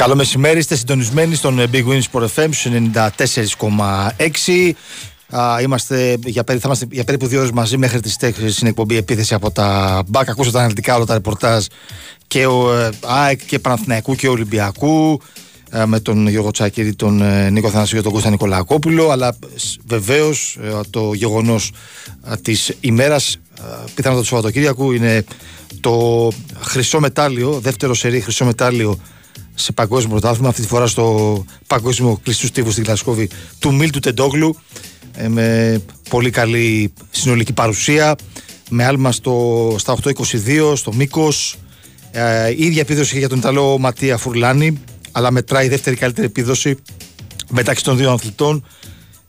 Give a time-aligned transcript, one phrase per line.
[0.00, 2.48] Καλό μεσημέρι, είστε συντονισμένοι στον Big Wins Sport FM
[2.94, 4.72] 94,6.
[5.62, 8.96] είμαστε για, περί, θα είμαστε για περίπου δύο ώρες μαζί μέχρι τις 4 στην εκπομπή
[8.96, 10.28] επίθεση από τα μπακ.
[10.28, 11.64] Ακούσατε αναλυτικά όλα τα ρεπορτάζ
[12.26, 15.20] και ο ε, ΑΕΚ και Παναθηναϊκού και Ολυμπιακού
[15.70, 19.36] ε, με τον Γιώργο Τσάκηρη, τον ε, Νίκο Θανασίου και τον Κώστα Νικολακόπουλο αλλά
[19.86, 20.58] βεβαίως
[20.90, 21.72] το γεγονός
[22.42, 23.38] της ημέρας
[23.94, 25.24] πιθανότατα του Σαββατοκύριακου είναι
[25.80, 26.28] το
[26.60, 28.98] χρυσό μετάλλιο, δεύτερο σερί χρυσό μετάλλιο
[29.60, 33.28] σε παγκόσμιο πρωτάθλημα, αυτή τη φορά στο παγκόσμιο κλειστού στίβου στην Γλασκόβη
[33.58, 34.56] του Μίλτου Τεντόγλου
[35.16, 38.16] ε, με πολύ καλή συνολική παρουσία
[38.70, 41.56] με άλμα στο, στα 8.22 στο μήκος.
[42.10, 46.76] Ε, η ίδια επίδοση για τον Ιταλό Ματία Φουρλάνη αλλά μετράει η δεύτερη καλύτερη επίδοση
[47.50, 48.64] μεταξύ των δύο αθλητών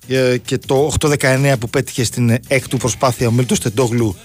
[0.08, 4.16] ε, και το 8-19 που πέτυχε στην έκτου προσπάθεια ο Μίλτος Τεντόγλου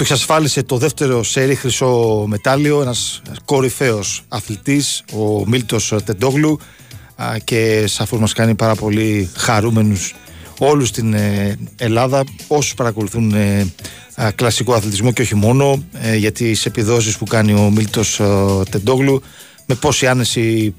[0.00, 6.58] του εξασφάλισε το δεύτερο σερί χρυσό μετάλλιο, ένας κορυφαίος αθλητής, ο Μίλτος Τεντόγλου.
[7.44, 10.14] Και σαφώς μας κάνει πάρα πολύ χαρούμενους
[10.58, 13.66] όλους στην ε, Ελλάδα, όσους παρακολουθούν ε,
[14.34, 18.20] κλασικό αθλητισμό και όχι μόνο, ε, για τις επιδόσεις που κάνει ο Μίλτος
[18.70, 19.22] Τεντόγλου,
[19.66, 20.74] με πόση άνεση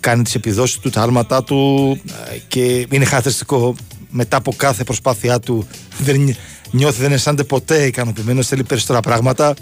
[0.00, 2.00] κάνει τις επιδόσεις του, τα άλματά του
[2.48, 3.74] και είναι χαρακτηριστικό
[4.10, 5.66] μετά από κάθε προσπάθειά του
[5.98, 6.36] δεν
[6.74, 9.54] νιώθει δεν αισθάνεται ποτέ ικανοποιημένος, θέλει περισσότερα πράγματα.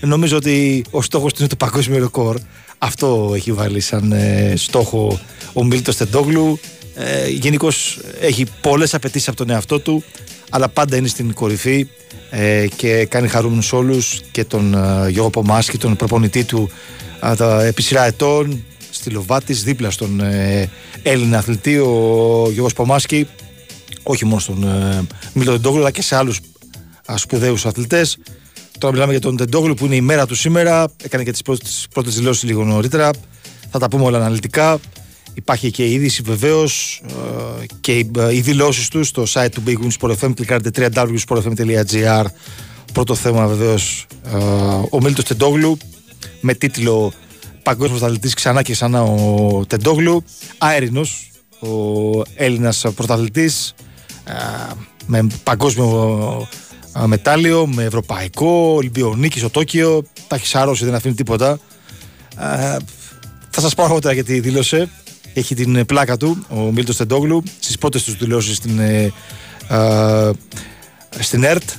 [0.00, 2.36] Νομίζω ότι ο στόχος του είναι το παγκόσμιο ρεκόρ.
[2.78, 5.20] Αυτό έχει βάλει σαν ε, στόχο
[5.52, 6.58] ο Μίλτος Τεντόγλου.
[6.94, 10.04] Ε, Γενικώς έχει πολλές απαιτήσεις από τον εαυτό του,
[10.50, 11.88] αλλά πάντα είναι στην κορυφή
[12.30, 16.70] ε, και κάνει χαρούμενους όλους και τον ε, Γιώργο Πομάσκη, τον προπονητή του
[17.22, 20.70] ε, τα, επί σειρά ετών στη Λοβάτης, δίπλα στον ε,
[21.02, 23.28] Έλληνα αθλητή, ο Γιώργος Πομάσκη.
[24.02, 26.40] Όχι μόνο στον ε, Μίλτο Τεντόγλου, αλλά και σε άλλους
[27.14, 28.18] σπουδαίους αθλητές.
[28.78, 30.92] Τώρα μιλάμε για τον Τεντόγλου που είναι η μέρα του σήμερα.
[31.02, 31.42] Έκανε και τις
[31.90, 33.10] πρώτες δηλώσεις λίγο νωρίτερα.
[33.70, 34.80] Θα τα πούμε όλα αναλυτικά.
[35.34, 37.02] Υπάρχει και η είδηση βεβαίως
[37.62, 40.32] ε, και ε, οι δηλώσεις τους στο site του Big Win Sport FM.
[40.34, 42.24] Κλικάρετε www.sportfm.gr.
[42.92, 44.36] Πρώτο θέμα βεβαίως ε,
[44.90, 45.78] ο Μίλτο Τεντόγλου
[46.40, 47.12] με τίτλο
[47.62, 50.24] Παγκόσμιος Πρωταθλητή ξανά και ξανά ο Τεντόγλου.
[50.58, 51.30] Αέρινος
[51.60, 53.74] ο Έλληνας πρωταθλητής
[55.06, 56.48] με παγκόσμιο
[57.06, 60.02] μετάλλιο, με ευρωπαϊκό, Ολυμπιονίκη στο Τόκιο.
[60.28, 61.58] Τα έχεις σάρώσει, δεν αφήνει τίποτα.
[63.50, 64.88] θα σας πω αργότερα γιατί δήλωσε.
[65.32, 69.12] Έχει την πλάκα του ο Μίλτος Τεντόγλου στις πρώτες τους δηλώσεις στην, ε,
[71.18, 71.70] στην ΕΡΤ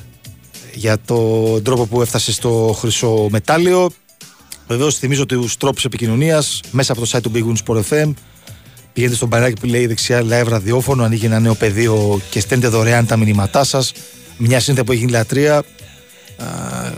[0.73, 3.89] για τον τρόπο που έφτασε στο χρυσό μετάλλιο.
[4.67, 8.13] Βεβαίως θυμίζω του τρόπους επικοινωνίας μέσα από το site του Big Win Sport FM.
[8.93, 13.05] Πηγαίνετε στον παράκι που λέει δεξιά live ραδιόφωνο, ανοίγει ένα νέο πεδίο και στέλνετε δωρεάν
[13.05, 13.91] τα μηνύματά σας
[14.37, 15.63] μια σύνθεση που έχει γίνει λατρεία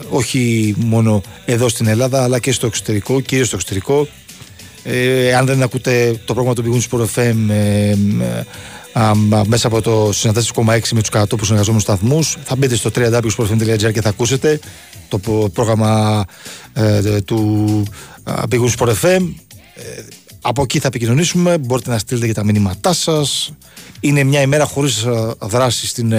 [0.10, 4.08] όχι μόνο εδώ στην Ελλάδα αλλά και στο εξωτερικό, κυρίως στο εξωτερικό.
[4.84, 7.96] Ε, αν δεν ακούτε το πρόγραμμα του Big Sport FM ε,
[9.48, 14.10] μέσα από το 94,6 με τους κατατόπους συνεργαζόμενους σταθμούς θα μπείτε στο www.sportfm.gr και θα
[14.10, 14.60] ακούσετε
[15.08, 15.20] το
[15.54, 16.26] πρόγραμμα
[16.74, 17.84] ε, του
[18.50, 19.34] Big Sport FM
[19.76, 20.04] ε,
[20.42, 23.52] από εκεί θα επικοινωνήσουμε μπορείτε να στείλετε και τα μηνύματά σας
[24.00, 25.06] είναι μια ημέρα χωρίς
[25.40, 26.14] δράση στην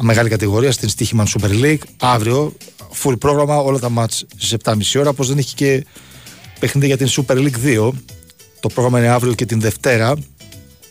[0.00, 1.82] μεγάλη κατηγορία στην Στίχημαν Super League.
[2.00, 2.52] Αύριο,
[3.02, 5.12] full πρόγραμμα, όλα τα μάτς στις 7.30 ώρα.
[5.12, 5.84] Πώ δεν έχει και
[6.60, 7.90] παιχνίδι για την Super League 2.
[8.60, 10.14] Το πρόγραμμα είναι αύριο και την Δευτέρα,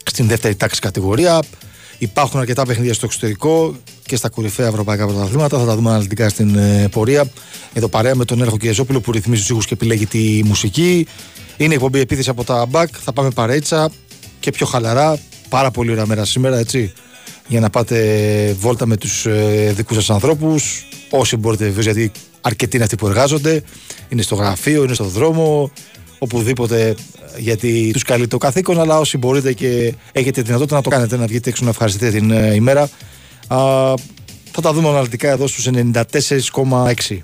[0.04, 1.40] στην δεύτερη τάξη κατηγορία.
[1.98, 3.76] Υπάρχουν αρκετά παιχνίδια στο εξωτερικό
[4.06, 5.60] και στα κορυφαία ευρωπαϊκά πρωταθλήματα.
[5.60, 7.26] Θα τα δούμε αναλυτικά στην ε, πορεία.
[7.74, 11.08] Εδώ παρέα με τον Έρχο Κιεζόπουλο που ρυθμίζει τους ήχους και επιλέγει τη μουσική.
[11.58, 12.90] Είναι εκπομπή επίθεση από τα μπακ.
[13.04, 13.90] Θα πάμε παρέτσα
[14.40, 15.20] και πιο χαλαρά.
[15.50, 16.94] Πάρα πολύ ωραία μέρα σήμερα, έτσι
[17.54, 22.76] για να πάτε βόλτα με τους ε, δικούς σας ανθρώπους όσοι μπορείτε βεβαίως γιατί αρκετοί
[22.76, 23.64] είναι αυτοί που εργάζονται
[24.10, 25.72] είναι στο γραφείο, είναι στο δρόμο
[26.18, 26.96] οπουδήποτε
[27.38, 31.26] γιατί τους καλεί το καθήκον αλλά όσοι μπορείτε και έχετε δυνατότητα να το κάνετε να
[31.26, 32.82] βγείτε έξω να ευχαριστείτε την ε, ημέρα.
[32.82, 32.88] Α,
[34.52, 37.18] θα τα δούμε αναλυτικά εδώ στους 94,6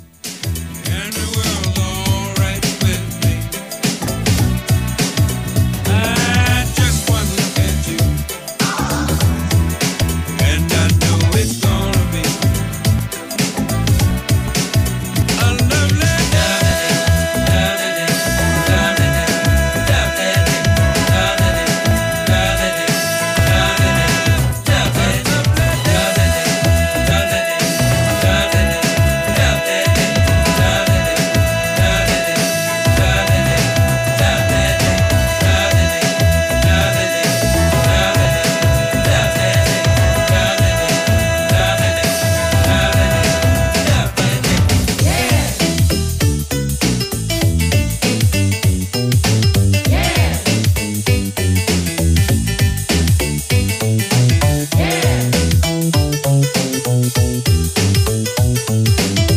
[57.77, 59.28] Música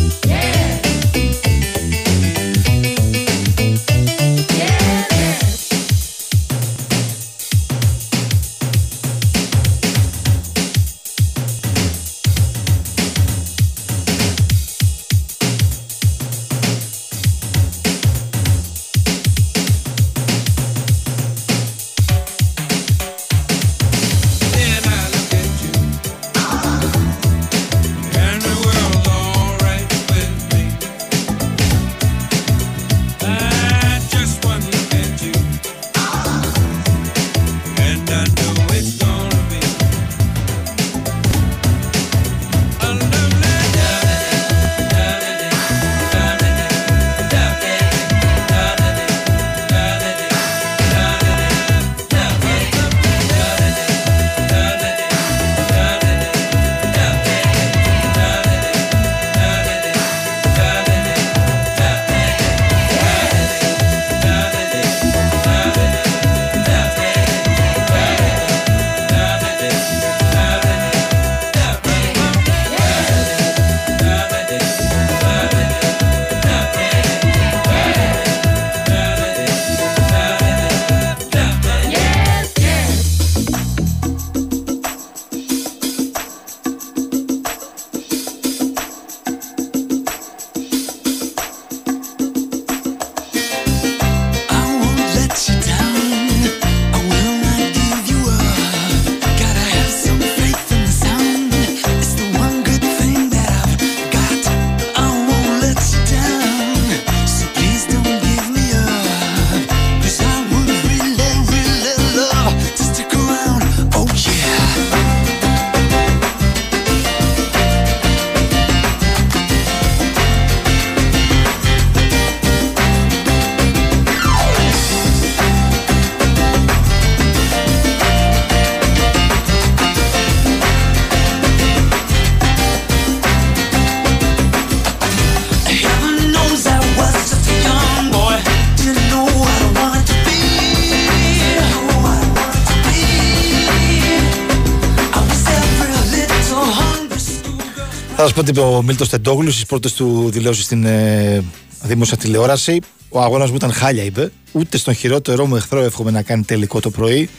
[148.45, 151.43] Θα σα πω ότι είπε ο Μίλτος Τεντόγλους στις πρώτες του δηλώσεις στην ε,
[151.83, 152.79] δημόσια τηλεόραση.
[153.09, 154.31] Ο αγώνας μου ήταν χάλια, είπε.
[154.51, 157.29] Ούτε στον χειρότερό μου εχθρό εύχομαι να κάνει τελικό το πρωί.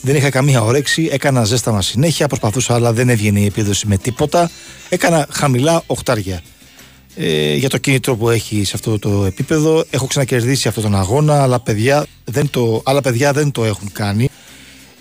[0.00, 4.50] Δεν είχα καμία όρεξη, έκανα ζέσταμα συνέχεια, προσπαθούσα αλλά δεν έβγαινε η επίδοση με τίποτα.
[4.88, 6.42] Έκανα χαμηλά οχτάρια.
[7.16, 9.84] Ε, για το κίνητρο που έχει σε αυτό το επίπεδο.
[9.90, 14.28] Έχω ξανακερδίσει αυτόν τον αγώνα, αλλά παιδιά δεν το, άλλα παιδιά δεν το έχουν κάνει.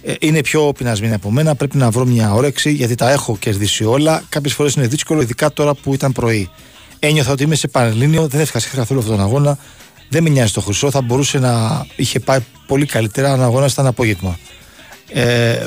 [0.03, 1.56] Ε, είναι πιο πεινασμένοι από μένα.
[1.56, 4.24] Πρέπει να βρω μια όρεξη γιατί τα έχω κερδίσει όλα.
[4.30, 6.50] Κάποιες φορές είναι δύσκολο, ειδικά τώρα που ήταν πρωί.
[7.00, 9.57] Ένιωθα ότι είμαι σε Πανελλήνιο, δεν έφυγα καθόλου αυτόν τον αγώνα.
[10.09, 13.86] Δεν με νοιάζει το χρυσό, θα μπορούσε να είχε πάει πολύ καλύτερα αν αγώνας ήταν
[13.88, 14.38] απόγευμα.
[15.13, 15.65] Ε,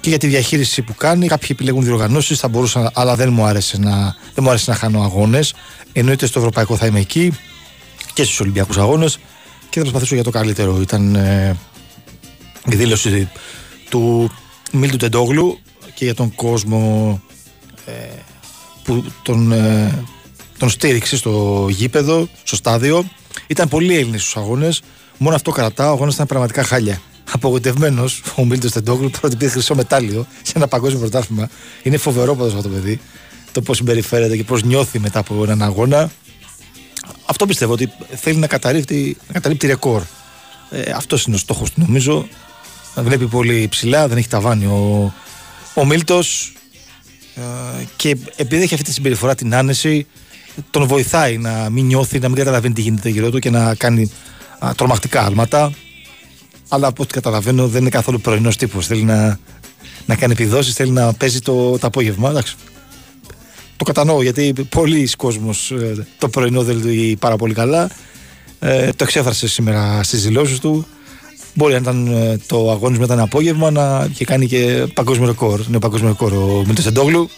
[0.00, 3.78] και για τη διαχείριση που κάνει, κάποιοι επιλέγουν διοργανώσεις, θα μπορούσαν, αλλά δεν μου άρεσε
[3.78, 5.54] να, δεν μου άρεσε να χάνω αγώνες.
[5.92, 7.32] Εννοείται στο Ευρωπαϊκό θα είμαι εκεί
[8.12, 9.18] και στους Ολυμπιακούς Αγώνες
[9.70, 10.80] και θα προσπαθήσω για το καλύτερο.
[10.80, 11.56] Ήταν ε,
[12.70, 13.30] η δήλωση
[13.88, 14.30] του
[14.72, 15.58] Μίλτου Τεντόγλου
[15.94, 17.20] και για τον κόσμο
[17.86, 17.92] ε,
[18.82, 20.04] που τον, ε,
[20.58, 23.04] τον στήριξε στο γήπεδο, στο στάδιο.
[23.46, 24.82] Ήταν πολύ Έλληνες στους αγώνες.
[25.18, 25.90] Μόνο αυτό κρατάω.
[25.90, 27.00] Ο αγώνας ήταν πραγματικά χάλια.
[27.30, 31.48] Απογοητευμένος ο Μίλτος Τεντόγλου πρώτη πήρε χρυσό μετάλλιο σε ένα παγκόσμιο πρωτάθλημα.
[31.82, 33.00] Είναι φοβερό πάντω αυτό το παιδί.
[33.52, 36.10] Το πώς συμπεριφέρεται και πώς νιώθει μετά από έναν αγώνα.
[37.26, 40.02] Αυτό πιστεύω ότι θέλει να καταρρύπτει, να καταρρύπτει ρεκόρ.
[40.70, 42.28] Ε, αυτός είναι ο στόχος του νομίζω
[42.96, 45.12] βλέπει πολύ ψηλά, δεν έχει ταβάνει ο,
[45.74, 46.52] ο Μίλτος
[47.34, 47.40] ε,
[47.96, 50.06] και επειδή έχει αυτή τη συμπεριφορά την άνεση
[50.70, 54.10] τον βοηθάει να μην νιώθει, να μην καταλαβαίνει τι γίνεται γύρω του και να κάνει
[54.58, 55.72] α, τρομακτικά άλματα
[56.68, 58.86] αλλά από ό,τι καταλαβαίνω δεν είναι καθόλου πρωινός τύπος.
[58.86, 59.38] Θέλει να,
[60.06, 62.30] να κάνει επιδόσεις, θέλει να παίζει το, το απόγευμα.
[62.30, 62.54] Εντάξει.
[63.76, 67.90] Το κατανοώ γιατί πολλοί κόσμος ε, το πρωινό δεν λειτουργεί πάρα πολύ καλά.
[68.58, 70.86] Ε, το εξέφρασε σήμερα στις δηλώσεις του.
[71.56, 75.60] Μπορεί να ήταν ε, το αγώνισμα ήταν απόγευμα να είχε κάνει και παγκόσμιο ρεκόρ.
[75.68, 77.30] Είναι παγκόσμιο ρεκόρ ο Μίλτο Εντόγλου.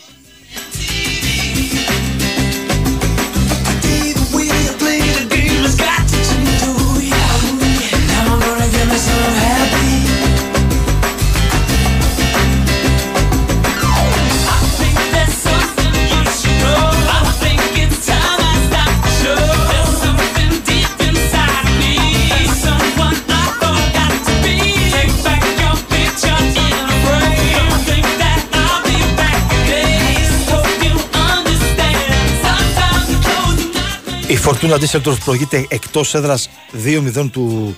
[34.51, 36.49] Φορτούνα Ντίσσελτορφ προηγείται εκτός έδρας
[36.85, 37.77] 2-0 του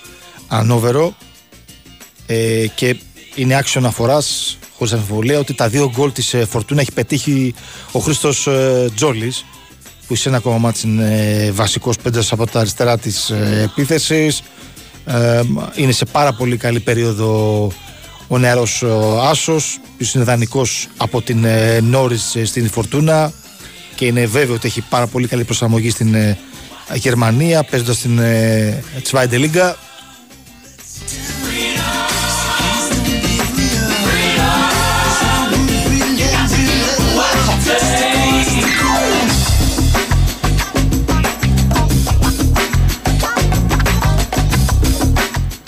[0.48, 1.14] Ανόβερο
[2.26, 2.96] ε, και
[3.34, 4.18] είναι άξιο αναφορά
[4.78, 7.54] χωρίς αμφιβολία ότι τα δύο γκολ της ε, Φορτούνα έχει πετύχει
[7.92, 9.44] ο Χρήστος ε, Τζόλης
[10.06, 14.42] που σε ένα ακόμα μάτι είναι βασικός πέντε από τα αριστερά της ε, επίθεσης.
[15.04, 15.42] Ε,
[15.74, 17.68] είναι σε πάρα πολύ καλή περίοδο
[18.28, 18.84] ο νεαρός
[19.20, 23.32] Άσος, που είναι δανεικός από την ε, Νόρι στην Φορτούνα
[23.94, 26.14] και είναι βέβαιο ότι έχει πάρα πολύ καλή προσαρμογή στην
[26.94, 29.72] Γερμανία παίζοντας στην ε, Zweite Liga.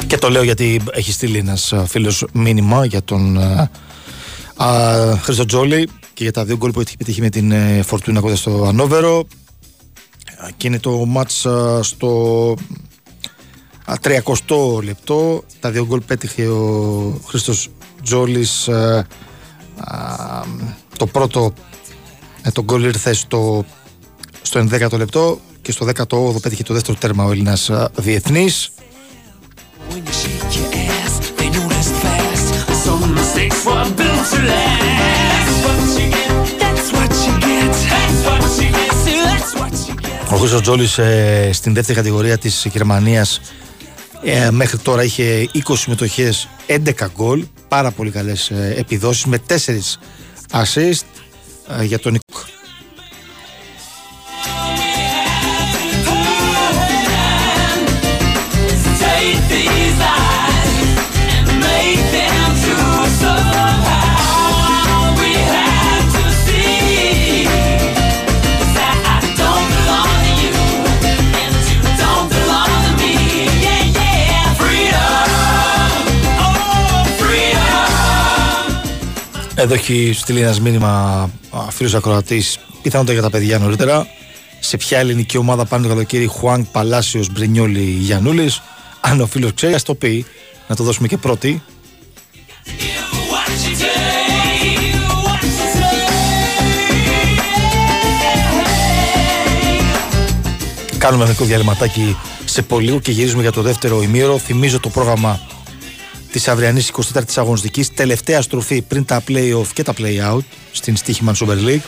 [0.07, 3.71] Και το λέω γιατί έχει στείλει ένας ε, φίλος μήνυμα για τον ε,
[4.57, 7.52] α, Χρήστο Τζόλι και για τα δύο γκολ που έχει πετύχει με την
[7.85, 9.26] Φορτούνα κοντά στο Ανόβερο
[10.56, 11.46] και είναι το μάτς
[11.80, 12.54] στο
[14.02, 15.44] 30 λεπτό.
[15.61, 17.68] Τα δύο γκολ πέτυχε ο Χρήστος
[18.02, 18.68] Τζόλης
[20.96, 21.52] το πρώτο
[22.42, 23.64] ε, το γκολ ήρθε στο,
[24.42, 28.72] στο 11ο λεπτό και στο 18ο πέτυχε το δεύτερο τέρμα ο Έλληνας διεθνής
[40.33, 43.41] Ο Χρήστος Τζόλης ε, στην δεύτερη κατηγορία της Γερμανίας
[44.23, 47.47] ε, μέχρι τώρα είχε 20 συμμετοχές, 11 γκολ.
[47.69, 49.55] Πάρα πολύ καλές ε, επιδόσεις με 4
[50.51, 51.05] assist
[51.81, 52.19] ε, για τον
[79.62, 81.31] Εδώ έχει στείλει ένας μήνυμα
[81.71, 84.07] φίλος ακροατής, πιθανότατα για τα παιδιά νωρίτερα.
[84.61, 88.62] Σε ποια ελληνική ομάδα πάνε το καλοκαίρι Χουάνγκ Παλάσιος Μπρινιόλη Γιανούλης;
[89.00, 90.26] Αν ο φίλος ξέρει, ας το πει.
[90.69, 91.62] Να το δώσουμε και πρώτη.
[100.99, 104.38] Κάνουμε μερικό διαλυματάκι σε πολύ και γυρίζουμε για το δεύτερο ημίωρο.
[104.38, 105.40] Θυμίζω το πρόγραμμα
[106.33, 107.95] της αυριανής 24η αγωνιστικής.
[107.95, 111.81] Τελευταία στροφή πριν τα playoff και τα play-out στην Stichman Super League.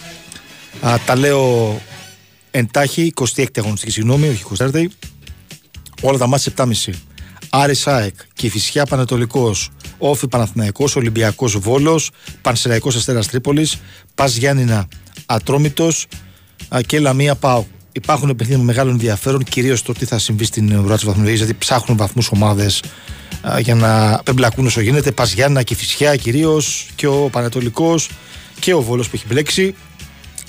[0.80, 1.80] Α, τα λέω
[2.50, 4.84] εντάχει, 26η αγωνιστική, συγγνώμη, όχι 24η.
[6.00, 6.92] Όλα τα μάτια 7.30.
[7.50, 12.10] Άρης Σάεκ, Κυφυσιά Πανετολικός, Όφη Παναθηναϊκός, Ολυμπιακός Βόλος,
[12.42, 13.76] Πανσεραϊκός Αστέρας Τρίπολης,
[14.14, 14.88] Πας Γιάννηνα
[15.26, 16.06] Ατρόμητος
[16.86, 17.66] και Λαμία Πάου.
[17.92, 21.54] Υπάρχουν παιχνίδια με μεγάλο ενδιαφέρον, κυρίως το τι θα συμβεί στην ουρά της βαθμολογίας, γιατί
[21.54, 22.82] ψάχνουν βαθμούς ομάδες
[23.60, 25.10] για να πεμπλακούν όσο γίνεται.
[25.12, 28.10] Πας Γιάννα και Φυσιά κυρίως και ο Πανετολικός
[28.60, 29.74] και ο Βόλος που έχει μπλέξει.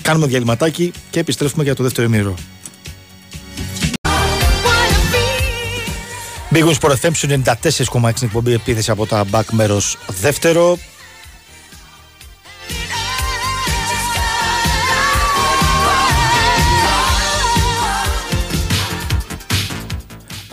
[0.01, 2.35] Κάνουμε διαλυματάκι και επιστρέφουμε για το δεύτερο ημίρο.
[6.51, 7.11] Big Wings Sport FM
[7.91, 10.77] 94,6 εκπομπή επίθεση από τα back μέρος δεύτερο.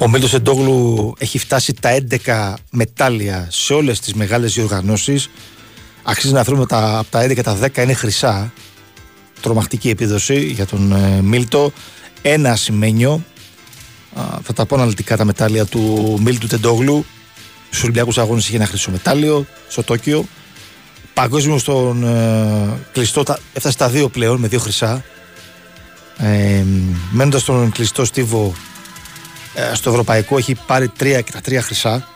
[0.02, 5.30] Ο Μίλτος Εντόγλου έχει φτάσει τα 11 μετάλλια σε όλες τις μεγάλες διοργανώσεις.
[6.02, 8.52] Αξίζει να βρούμε τα, από τα 11 τα 10 είναι χρυσά.
[9.40, 11.73] Τρομακτική επίδοση για τον ε, Μίλτο.
[12.23, 13.25] Ένα ασημένιο
[14.42, 17.04] θα τα πω αναλυτικά τα μετάλλια του Μίλτου Τεντόγλου.
[17.66, 20.25] Στους Ολυμπιακούς Αγώνες είχε ένα χρυσό μετάλλιο στο Τόκιο.
[21.14, 25.04] Παγκόσμιο στον ε, κλειστό, έφτασε στα δύο πλέον με δύο χρυσά.
[26.18, 26.64] Ε,
[27.11, 28.72] Μένοντας στον κλειστό στίβο ε,
[29.75, 32.09] στο ευρωπαϊκό έχει πάρει τρία και τα τρία χρυσά.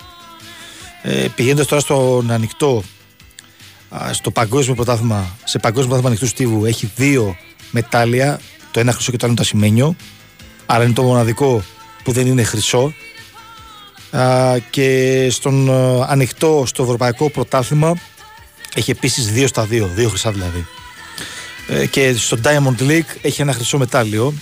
[1.03, 2.83] Ε, Πηγαίνοντας τώρα στον ανοιχτό,
[4.11, 7.37] στο παγκόσμιο πρωτάθλημα, σε παγκόσμιο πρωτάθλημα ανοιχτού στίβου έχει δύο
[7.71, 8.41] μετάλλια,
[8.71, 9.97] το ένα χρυσό και το άλλο το ασημένιο.
[10.67, 11.63] Άρα είναι το μοναδικό
[12.05, 12.93] που δεν είναι χρυσό
[14.71, 15.71] και στον
[16.03, 17.95] ανοιχτό στο ευρωπαϊκό πρωτάθλημα
[18.75, 20.67] έχει επίσης δύο στα δύο, δύο χρυσά δηλαδή.
[21.69, 24.35] Ε, και στο Diamond League έχει ένα χρυσό μετάλλιο.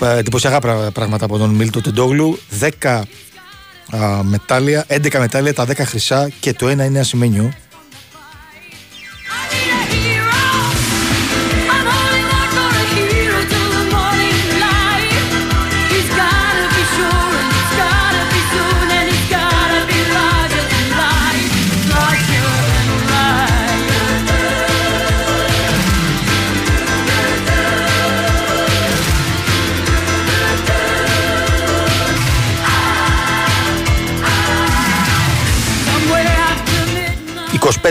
[0.00, 0.58] Εντυπωσιακά
[0.92, 2.38] πράγματα από τον Μίλτο Τεντόγλου.
[2.82, 3.02] 10
[4.22, 7.52] μετάλλια, 11 μετάλλια, τα 10 χρυσά και το ένα είναι ασημένιο.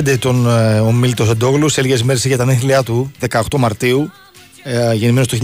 [0.02, 1.70] Τον ε, ο Μίλτος Εντόγλου.
[1.70, 4.12] Σε λίγες μέρες είχε τα νύχλιά του, 18 Μαρτίου,
[4.64, 5.38] ε, γεννημένος το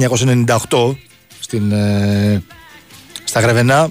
[0.69, 0.95] 1998
[1.39, 2.43] στην, ε,
[3.23, 3.89] στα Γρεβενά.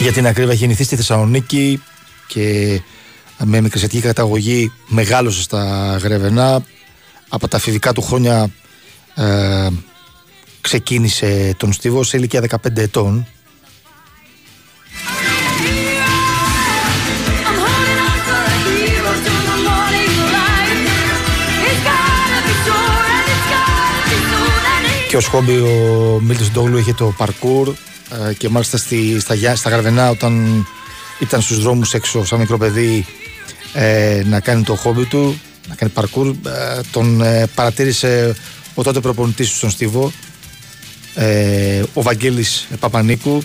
[0.00, 1.82] Για την ακρίβεια γεννηθεί στη Θεσσαλονίκη
[2.26, 2.80] και
[3.44, 6.64] με μικρή καταγωγή μεγάλωσε στα Γρεβενά
[7.28, 8.50] από τα φιβικά του χρόνια
[9.14, 9.68] ε,
[10.60, 13.26] ξεκίνησε τον Στίβο σε ηλικία 15 ετών.
[25.08, 27.74] Και ως χόμπι ο Μίλτος Ντόγλου είχε το παρκούρ
[28.28, 30.66] ε, και μάλιστα στη, στα, στα Γαρβενά όταν
[31.18, 33.06] ήταν στους δρόμους έξω σαν μικρό παιδί
[33.72, 36.28] ε, να κάνει το χόμπι του να κάνει παρκούρ.
[36.28, 38.36] Ε, τον ε, παρατήρησε
[38.74, 40.12] ο τότε προπονητής του στον Στίβο,
[41.14, 43.42] ε, ο Βαγγέλης Παπανίκου.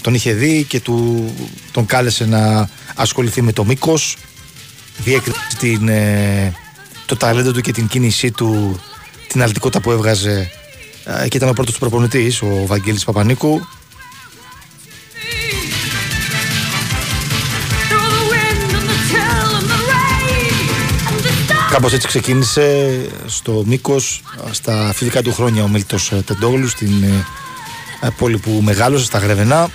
[0.00, 1.30] Τον είχε δει και του,
[1.72, 4.16] τον κάλεσε να ασχοληθεί με το μήκος.
[4.98, 6.52] Διέκρισε
[7.06, 8.80] το ταλέντο του και την κίνησή του,
[9.28, 10.50] την αλτικότητα που έβγαζε
[11.28, 13.66] και ήταν ο πρώτος προπονητής, ο Βαγγέλης Παπανίκου.
[21.70, 22.96] Κάπως έτσι ξεκίνησε
[23.26, 27.02] στο Μήκος στα φυσικά του χρόνια ο Μίλτος Τεντόγλου στην
[28.00, 29.68] ε, πόλη που μεγάλωσε στα Γρεβενά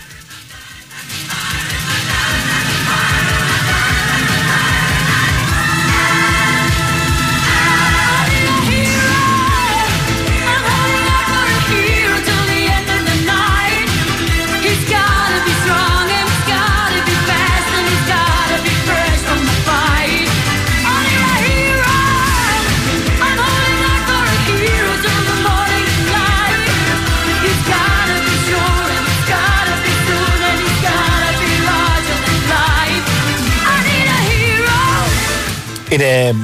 [35.91, 36.35] Είναι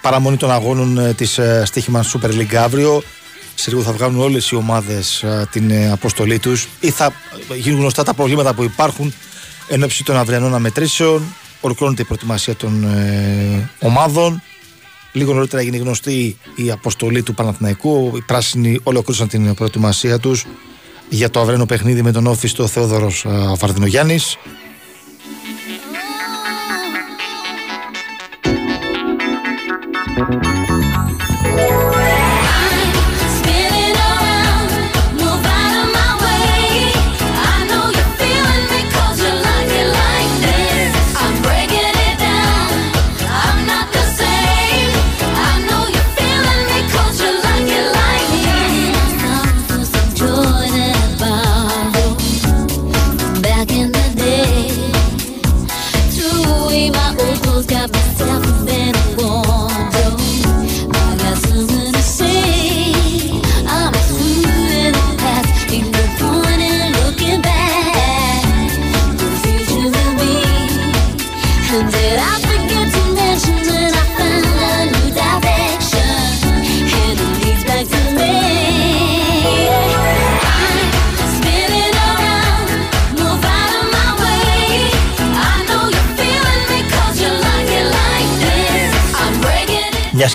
[0.00, 3.02] παραμονή των αγώνων ε, της ε, στοίχημα Super League αύριο.
[3.54, 7.12] σε λίγο θα βγάλουν όλες οι ομάδες την ε, αποστολή τους ή θα
[7.56, 9.14] γίνουν γνωστά τα προβλήματα που υπάρχουν
[9.68, 11.22] εν ώψη των αυριανών αμετρήσεων.
[11.60, 14.42] Ολοκληρώνεται η προετοιμασία των ε, ομάδων.
[15.12, 18.12] Λίγο νωρίτερα έγινε γνωστή η αποστολή του Παναθηναϊκού.
[18.16, 20.44] Οι πράσινοι ολοκλήρωσαν την προετοιμασία τους
[21.08, 23.26] για το αυριανό παιχνίδι με τον όφιστο Θεόδωρος
[23.58, 24.36] Βαρδινογιάννης.
[30.16, 30.65] Μια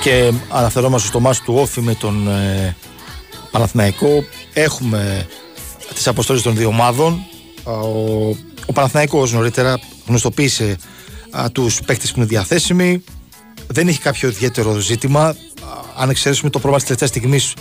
[0.02, 2.76] και αναφερόμαστε στο μάτι του Όφη με τον ε,
[3.52, 5.28] Παναθηναϊκό, έχουμε
[5.94, 7.26] τις αποστολές των δύο ομάδων.
[7.64, 7.72] Ο,
[8.66, 10.78] ο Παναθηναϊκός νωρίτερα γνωστοποίησε
[11.32, 13.04] α, τους παίκτες που είναι διαθέσιμοι.
[13.68, 15.36] Δεν έχει κάποιο ιδιαίτερο ζήτημα.
[15.98, 17.54] Αν εξαιρέσουμε το πρόβλημα της τελευταίας στιγμής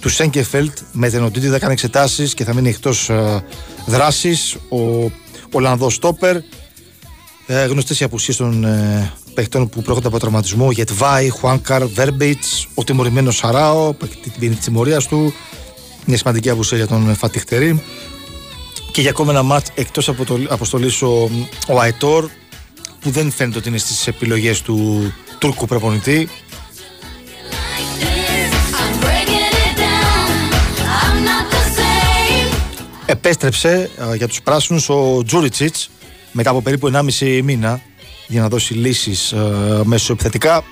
[0.00, 3.42] του Σέγκεφελτ με την Οντίτη θα κάνει εξετάσεις και θα μείνει εκτός α,
[3.86, 4.54] δράσης.
[4.54, 5.10] Ο
[5.52, 6.36] Ολλανδός Στόπερ.
[7.46, 12.84] Ε, γνωστές οι απουσίες των ε, παίχτων που προέρχονται από τραυματισμό, Γετβάη, Χουάνκαρ, Βέρμπιτς, ο
[12.84, 15.32] τιμωρημένος Σαράο, που έχει την ποινή τη τιμωρία του.
[16.04, 17.82] Μια σημαντική απουσία για τον Φατιχτερή.
[18.92, 20.08] Και για ακόμα ένα μάτς εκτός
[20.48, 21.30] αποστολής ο,
[21.68, 22.30] ο Αϊτόρ,
[23.00, 26.28] που δεν φαίνεται ότι είναι στις επιλογές του Τούρκου προπονητή.
[33.06, 35.90] Επέστρεψε για τους πράσινους ο Τζούριτσιτς
[36.32, 37.80] μετά από περίπου 1,5 μήνα
[38.26, 40.64] για να δώσει λύσεις ε, μέσω επιθετικά.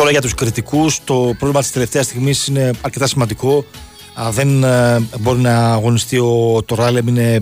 [0.00, 3.64] Τώρα για τους κριτικούς το πρόβλημα της τελευταίας στιγμής είναι αρκετά σημαντικό.
[4.30, 7.34] δεν ε, μπορεί να αγωνιστεί ο Τωράλεμ, είναι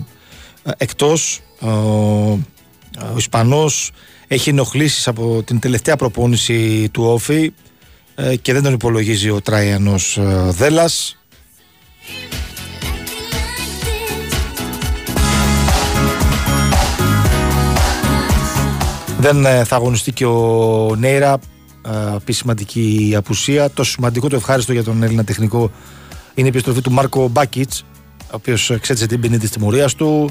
[0.62, 1.40] ε, εκτός.
[1.60, 3.90] ο, ο Ισπανός
[4.28, 7.52] έχει ενοχλήσεις από την τελευταία προπόνηση του Όφη
[8.14, 10.18] ε, και δεν τον υπολογίζει ο Τράιανος
[10.48, 11.16] Δέλλας.
[19.18, 21.38] Δεν θα αγωνιστεί και ο Νέιρα
[22.24, 23.70] πει σημαντική απουσία.
[23.70, 25.70] Το σημαντικό, το ευχάριστο για τον Έλληνα τεχνικό
[26.34, 27.84] είναι η επιστροφή του Μάρκο Μπάκιτς,
[28.20, 30.30] ο οποίος εξέτησε την ποινή της τιμωρίας του.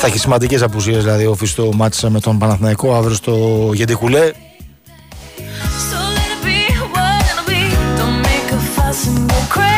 [0.00, 4.30] Θα έχει σημαντικές απουσίες δηλαδή ο Φιστό μάτσα με τον Παναθηναϊκό αύριο στο Γεντικουλέ.
[8.88, 9.77] us and go crazy.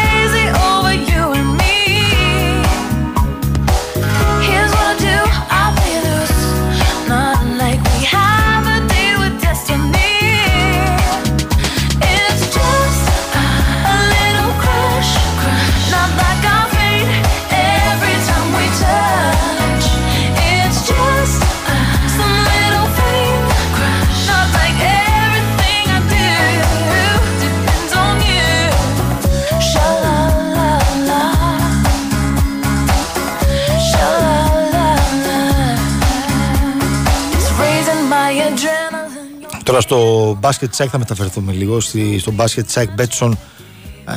[39.80, 41.80] Τώρα στο μπάσκετ τσάκ θα μεταφερθούμε λίγο.
[42.18, 43.38] στο μπάσκετ τσάκ Μπέτσον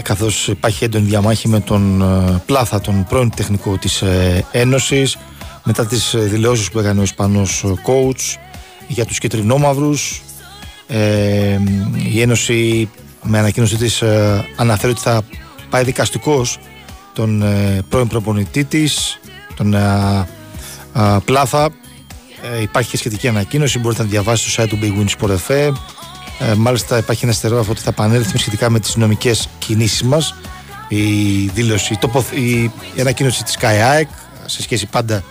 [0.01, 2.03] καθώς υπάρχει έντονη διαμάχη με τον
[2.45, 5.17] Πλάθα, τον πρώην τεχνικό της ε, Ένωσης.
[5.63, 8.37] μετά τις δηλώσεις που έκανε ο Ισπανός coach
[8.87, 10.21] για τους κεντρινόμαυρους
[10.87, 11.59] ε,
[12.11, 12.89] η Ένωση
[13.23, 15.21] με ανακοίνωσή της ε, αναφέρει ότι θα
[15.69, 16.59] πάει δικαστικός
[17.13, 19.19] τον ε, πρώην προπονητή της
[19.55, 20.27] τον ε,
[21.25, 21.69] Πλάθα
[22.51, 25.73] ε, υπάρχει και σχετική ανακοίνωση μπορείτε να διαβάσετε στο site του Big Win Sport FM
[26.39, 30.35] ε, μάλιστα υπάρχει ένα στερεόγραφο ότι θα επανέλθουμε σχετικά με τις νομικές κινήσεις μας.
[30.87, 31.01] Η
[31.53, 31.97] δήλωση,
[32.33, 34.07] η, η, η ανακοίνωση της ΚΑΕΑΕΚ
[34.45, 35.23] σε σχέση πάντα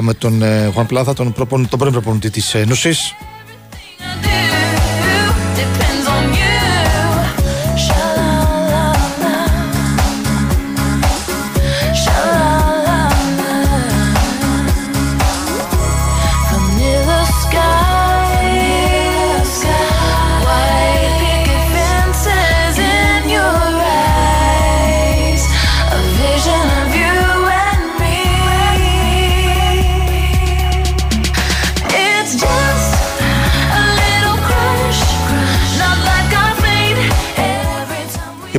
[0.00, 0.42] με τον
[0.76, 1.34] Juan Πλάθα τον,
[1.68, 3.14] τον πρώην προπονητή της Ένωσης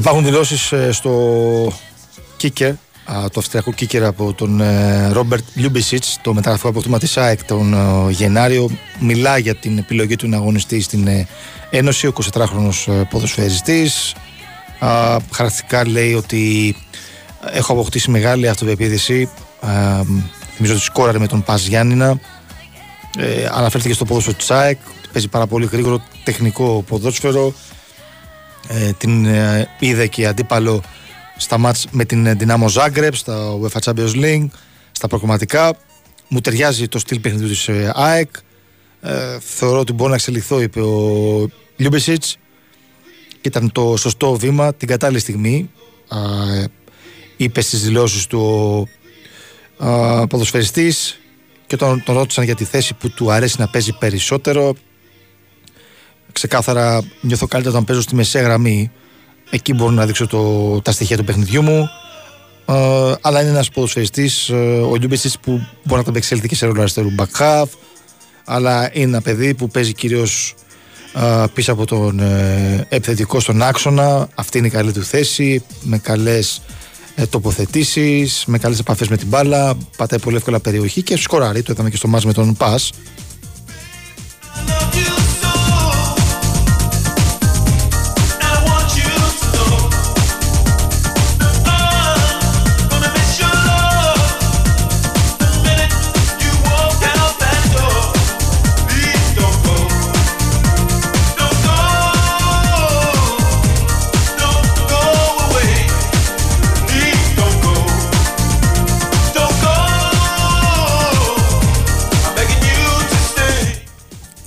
[0.04, 1.74] Υπάρχουν δηλώσεις ε, στο
[2.38, 2.72] Κίκερ,
[3.06, 4.62] το αυστριακό Κίκερ από τον
[5.12, 8.70] Ρόμπερτ Λιούμπισιτς, το μεταγραφικό αποκτήμα της ΑΕΚ τον ε, Γενάριο.
[9.00, 11.28] Μιλά για την επιλογή του να αγωνιστεί στην ε,
[11.70, 14.16] Ένωση, ο 24χρονο ποδοσφαιριστής.
[15.32, 16.76] Χαρακτηριστικά λέει ότι
[17.52, 19.30] έχω αποκτήσει μεγάλη αυτοπεποίθηση.
[20.56, 22.20] Θυμίζω ότι σκόραρε με τον Πας Γιάννηνα.
[23.18, 24.78] Ε, αναφέρθηκε στο ποδόσφαιρο της ΑΕΚ.
[25.14, 27.73] Παίζει πάρα πολύ γρήγορο τεχνικό ποδόσφαιρο ε,
[28.98, 30.84] την ε, είδε και αντίπαλο
[31.38, 34.48] στα μάτς με την Δυνάμο Ζάγκρεπ, στα UEFA Champions League,
[34.92, 35.76] στα προκομματικά.
[36.28, 38.30] Μου ταιριάζει το στυλ παιχνιδιού της ε, ΑΕΚ.
[39.02, 42.38] Ε, θεωρώ ότι μπορεί να εξελιχθώ, είπε ο Λιούμπεσιτς.
[43.42, 45.70] Ήταν το σωστό βήμα, την κατάλληλη στιγμή.
[46.12, 46.64] Ε,
[47.38, 48.40] είπε στις δηλώσεις του
[49.78, 51.20] ο ποδοσφαιριστής
[51.68, 54.76] και τον, τον ρώτησαν για τη θέση που του αρέσει να παίζει περισσότερο
[56.34, 58.92] ξεκάθαρα νιώθω καλύτερα όταν παίζω στη μεσαία γραμμή.
[59.50, 61.90] Εκεί μπορώ να δείξω το, τα στοιχεία του παιχνιδιού μου.
[62.66, 64.56] Ε, αλλά είναι ένας ποδοσφαιριστής, ε,
[64.90, 65.52] ο Λιούμπεστη, που
[65.84, 67.64] μπορεί να τα επεξέλθει και σε ρόλο αριστερού back
[68.46, 70.56] Αλλά είναι ένα παιδί που παίζει κυρίως
[71.14, 74.28] ε, πίσω από τον ε, επιθετικό στον άξονα.
[74.36, 75.64] Αυτή είναι η καλή του θέση.
[75.82, 76.62] Με καλές
[77.16, 79.76] ε, τοποθετήσεις, με καλές επαφές με την μπάλα.
[79.98, 81.62] Πατάει πολύ εύκολα περιοχή και σκοράρει.
[81.62, 82.92] Το είδαμε και στο μάτς με τον Πας.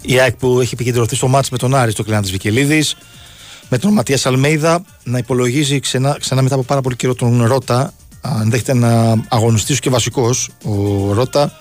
[0.07, 2.97] Η ΑΕΚ που έχει επικεντρωθεί στο μάτς με τον Άρη στο κλειάν της Βικελίδης.
[3.69, 7.93] Με τον Ματίας Αλμέιδα να υπολογίζει ξανά, ξανά μετά από πάρα πολύ καιρό τον Ρότα.
[8.41, 11.59] Ενδέχεται να αγωνιστεί και βασικός ο Ρότα.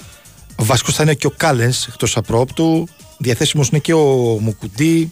[0.56, 2.88] Ο βασικός θα είναι και ο Κάλεν εκτός απρόπτου.
[3.18, 5.12] Διαθέσιμος είναι και ο Μουκουντή.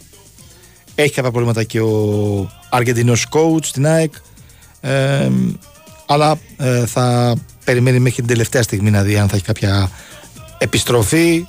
[0.94, 4.12] Έχει κάποια προβλήματα και ο Αργεντινός coach στην ΑΕΚ.
[4.80, 5.30] Ε,
[6.06, 9.90] αλλά ε, θα περιμένει μέχρι την τελευταία στιγμή να δει αν θα έχει κάποια
[10.58, 11.46] επιστροφή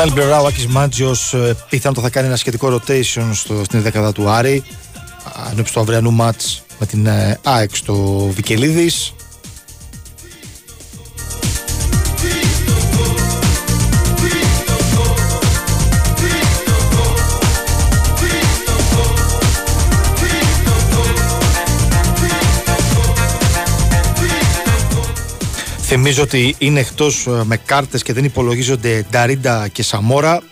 [0.00, 3.82] την άλλη πλευρά ο Άκης Μάτζιος ε, πιθανότατα θα κάνει ένα σχετικό rotation στο, στην
[3.82, 4.62] δεκάδα του Άρη
[5.50, 7.94] ενώπιση του αυριανού μάτς με την ε, ΑΕΚ στο
[8.34, 9.14] Βικελίδης
[25.92, 30.42] Θυμίζω ότι είναι εκτός ε, με κάρτες και δεν υπολογίζονται Νταρίντα και Σαμόρα.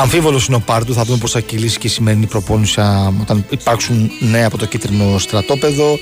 [0.00, 2.80] Αμφίβολος είναι ο Πάρντου, θα δούμε πώς θα κυλήσει και η σημερινή προπόνηση
[3.20, 5.98] όταν υπάρξουν νέα από το κίτρινο στρατόπεδο.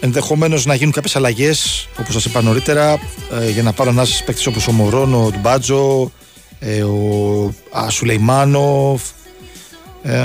[0.00, 2.98] Ενδεχομένως να γίνουν κάποιες αλλαγές, όπως σας είπα νωρίτερα,
[3.40, 6.12] ε, για να πάρουν ένα παίκτης όπως ο Μωρόν, ο Ντουμπάτζο,
[6.58, 7.54] ε, ο
[7.88, 9.02] Σουλεϊμάνοφ,
[10.02, 10.18] ε,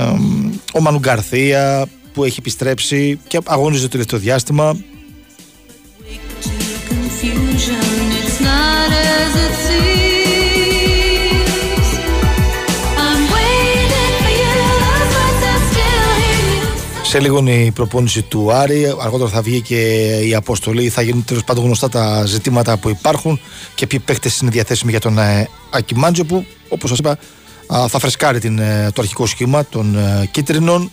[0.72, 4.76] ο Μανου Γκαρθία που έχει επιστρέψει και αγωνίζεται το τελευταίο διάστημα.
[17.08, 18.94] Σε λίγο είναι η προπόνηση του Άρη.
[19.00, 19.80] Αργότερα θα βγει και
[20.24, 20.88] η αποστολή.
[20.88, 23.40] Θα γίνουν τέλος πάντων γνωστά τα ζητήματα που υπάρχουν
[23.74, 27.18] και ποιοι παίχτε είναι διαθέσιμοι για τον ε, Ακιμάντζο που, όπως σας είπα,
[27.88, 30.90] θα φρεσκάρει την, ε, το αρχικό σχήμα των ε, κίτρινων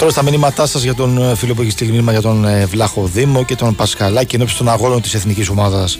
[0.00, 2.66] Τώρα στα μηνύματά σας για τον ε, φίλο που έχει στείλει μήνυμα για τον ε,
[2.66, 5.98] Βλάχο Δήμο και τον Πασχαλάκη ενώπιση των αγώνων της εθνικής ομάδας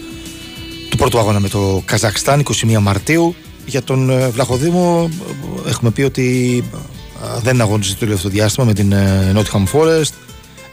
[1.00, 2.42] του πρώτου αγώνα με το Καζακστάν
[2.74, 3.34] 21 Μαρτίου.
[3.66, 5.10] Για τον ε, Βλάχο Δήμο
[5.66, 6.64] έχουμε πει ότι
[7.42, 8.94] δεν αγώνιζε το τελευταίο διάστημα με την
[9.34, 10.12] Nottingham Forest.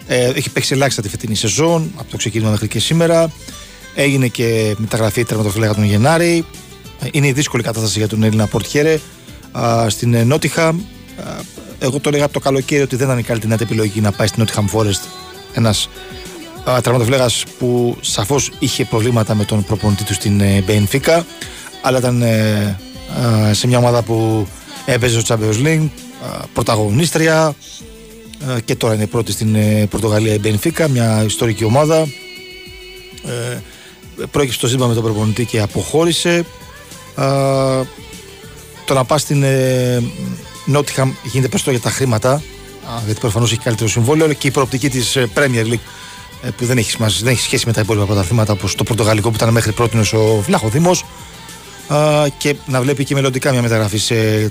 [0.08, 3.32] Έχει παίξει ελάχιστα τη φετινή σεζόν από το ξεκίνημα μέχρι και σήμερα.
[3.96, 6.46] Έγινε και μεταγραφή τερματοφύλακα τον Γενάρη.
[7.12, 9.00] Είναι η δύσκολη κατάσταση για τον Έλληνα Πορτιέρε
[9.88, 10.74] στην Nottingham
[11.80, 14.46] εγώ το έλεγα από το καλοκαίρι ότι δεν ήταν η καλύτερη επιλογή να πάει στην
[14.46, 15.02] Nottingham Forest
[15.54, 15.90] ένας
[16.82, 21.22] τραυματοφυλάκα που σαφώς είχε προβλήματα με τον προπονητή του στην Benfica,
[21.82, 22.78] αλλά ήταν ε,
[23.52, 24.48] σε μια ομάδα που
[24.86, 25.90] έπαιζε στο Champions League,
[26.54, 27.56] πρωταγωνίστρια
[28.66, 32.08] και τώρα είναι πρώτη στην ε, Πορτογαλία η Benfica, μια ιστορική ομάδα.
[33.26, 33.58] Ε,
[34.32, 36.46] πρόκειψε το ζήτημα με τον προπονητή και αποχώρησε.
[38.86, 39.44] Το να πας στην
[40.66, 42.42] Νότιχαμ γίνεται περισσότερο για τα χρήματα,
[43.06, 45.78] γιατί προφανώς έχει καλύτερο συμβόλαιο, και η προοπτική της ε, Premier League ε,
[46.58, 49.36] που δεν έχει, σημασία, δεν έχει σχέση με τα υπόλοιπα πρωταθλήματα όπως το Πορτογαλικό που
[49.36, 51.06] ήταν μέχρι πρώτη ο Βλάχο Δήμος.
[52.38, 54.50] Και να βλέπει και μελλοντικά μια μεταγραφή σε ε,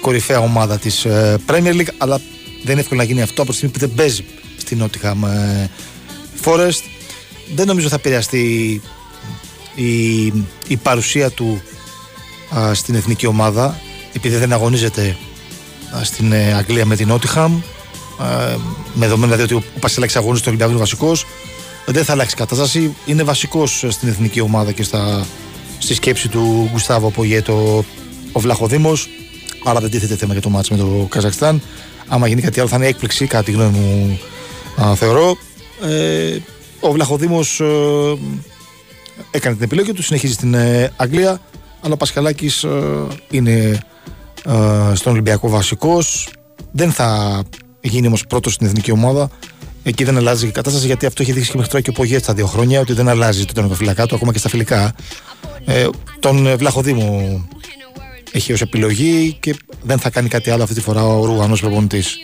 [0.00, 1.06] κορυφαία ομάδα της
[1.46, 1.88] Premier League.
[1.98, 2.20] Αλλά
[2.62, 4.24] δεν είναι εύκολο να γίνει αυτό από τη στιγμή που δεν παίζει
[4.56, 5.28] στην Nottingham
[6.44, 6.82] Forest.
[7.54, 8.80] Δεν νομίζω θα επηρεαστεί
[9.74, 10.24] η,
[10.66, 11.62] η παρουσία του
[12.72, 13.80] στην εθνική ομάδα
[14.12, 15.16] επειδή δεν αγωνίζεται
[16.02, 17.60] στην ε, Αγγλία με την Νότιχαμ
[18.94, 21.26] με δεδομένο δηλαδή ότι ο Πασίλαξ αγωνίζεται στο Ολυμπιακό είναι βασικός,
[21.86, 22.96] δεν θα αλλάξει κατάσταση.
[23.06, 25.26] Είναι βασικός στην εθνική ομάδα και στα,
[25.78, 27.84] στη σκέψη του Γκουστάβο Πογέτο
[28.32, 29.08] ο Βλαχοδήμος.
[29.64, 31.62] Άρα δεν τίθεται θέμα για το μάτσο με το Καζακστάν.
[32.08, 34.20] Άμα γίνει κάτι άλλο θα είναι έκπληξη, κατά τη γνώμη μου
[34.82, 35.36] α, θεωρώ.
[35.82, 36.36] Ε,
[36.80, 37.64] ο Βλαχοδήμος ε,
[39.30, 41.40] έκανε την επιλογή του, συνεχίζει στην ε, Αγγλία,
[41.80, 43.78] αλλά ο Πασχαλάκης ε, είναι
[44.44, 46.28] ε, στον Ολυμπιακό βασικός.
[46.72, 47.42] Δεν θα
[47.88, 49.30] γίνει όμως πρώτος στην εθνική ομάδα.
[49.82, 52.18] Εκεί δεν αλλάζει η κατάσταση γιατί αυτό έχει δείξει και μέχρι τώρα και ο Πογέ
[52.18, 54.94] στα δύο χρόνια ότι δεν αλλάζει το τερματοφυλακά του ακόμα και στα φιλικά.
[55.64, 55.88] Ε,
[56.20, 57.40] τον Βλαχοδήμο
[58.32, 62.20] έχει ως επιλογή και δεν θα κάνει κάτι άλλο αυτή τη φορά ο Ρουγανό προπονητής.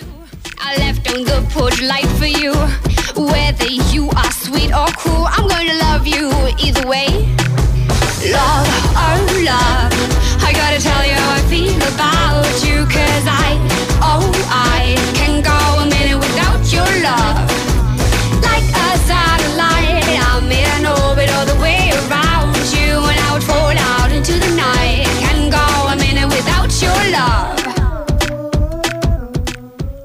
[8.36, 8.70] Love,
[9.06, 9.20] oh
[9.50, 9.92] love,
[10.48, 12.71] I gotta tell you how I feel about you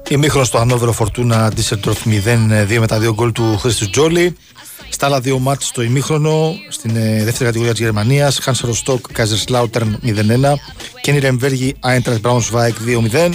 [0.08, 2.10] Η μίχρο στο Ανόβερο Φορτούνα Ντίσερτροφ 0
[2.46, 4.36] με μετά 2 γκολ του Χρήστης Τζόλι.
[4.88, 9.38] Στα άλλα δύο μάτς στο ημίχρονο, στην ε, δεύτερη κατηγορία της Γερμανίας, Χάνσερ Ροστόκ, Κάιζερ
[9.38, 10.08] Σλάουτερν 0-1,
[11.00, 13.30] Κένι Ρεμβέργη, Άιντρα Μπράουνσβάικ 2-0.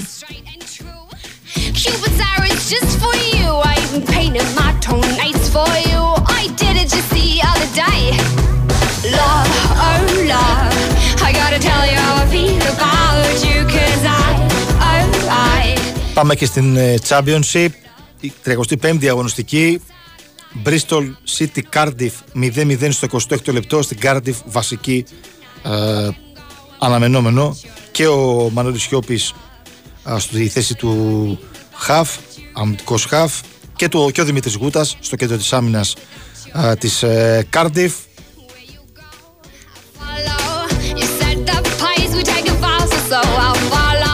[16.13, 17.69] Πάμε και στην Championship,
[18.19, 19.81] η 35η αγωνιστική.
[20.65, 23.81] Bristol City Cardiff 0-0 στο 28 λεπτό.
[23.81, 25.05] Στην Cardiff βασική
[25.63, 26.09] ε,
[26.79, 27.57] αναμενόμενο.
[27.91, 29.33] Και ο Μανώλης Σιώπης
[30.05, 31.39] ε, στη θέση του
[31.73, 32.17] Χαφ,
[32.53, 33.39] αμυντικός Χαφ.
[33.75, 35.95] Και, το, και ο Δημήτρης Γούτας στο κέντρο της άμυνας
[36.53, 37.91] ε, της ε, Cardiff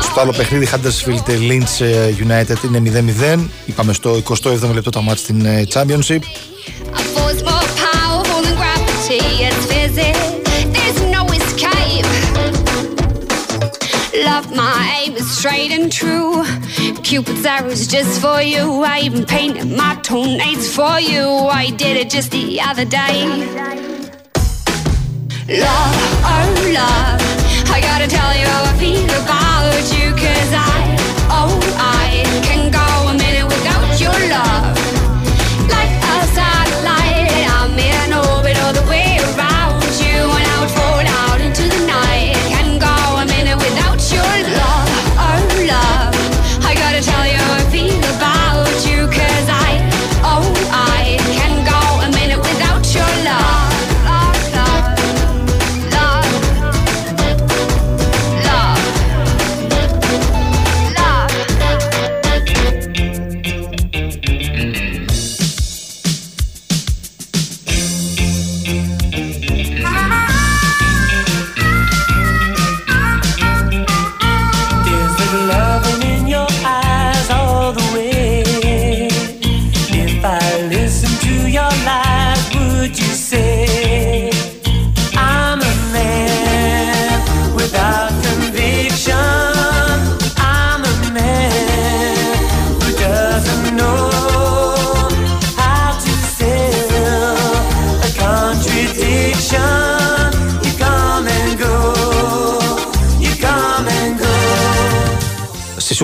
[0.09, 5.23] Στο άλλο παιχνίδι Huddersfield Lynch ε, United είναι 0-0 Είπαμε στο 27ο λεπτό τα μάτια
[5.23, 6.19] στην ε, Championship
[14.25, 16.43] Love, my aim is straight and true.
[17.09, 18.63] Cupid's arrows just for you.
[18.93, 21.23] I even painted my toenails for you.
[21.63, 23.17] I did it just the other day.
[25.65, 25.95] Love,
[26.33, 27.38] oh love,
[27.79, 30.11] I gotta tell you how I feel about you.
[30.11, 30.97] Cause I,
[31.31, 34.58] oh, I can go a minute without your love.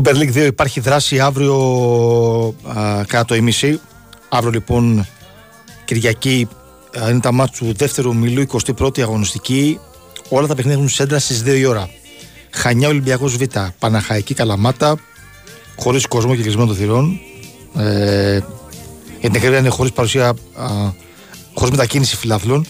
[0.05, 1.55] Super League 2 υπάρχει δράση αύριο
[2.77, 3.79] α, κατά το ημισή.
[4.29, 5.07] Αύριο λοιπόν
[5.85, 6.47] Κυριακή
[7.03, 8.45] α, είναι τα μάτια του δεύτερου ομιλού
[8.77, 9.79] 21η αγωνιστική.
[10.29, 11.89] Όλα τα παιχνίδια έχουν σέντρα στις 2 η ώρα.
[12.51, 13.41] Χανιά Ολυμπιακός Β.
[13.79, 14.97] Παναχαϊκή Καλαμάτα.
[15.75, 17.19] Χωρίς κόσμο και κλεισμένο των θυρών.
[17.77, 18.39] Ε,
[19.19, 20.35] για την ακρίβεια είναι χωρίς παρουσία, α,
[21.53, 22.65] χωρίς μετακίνηση φιλαθλών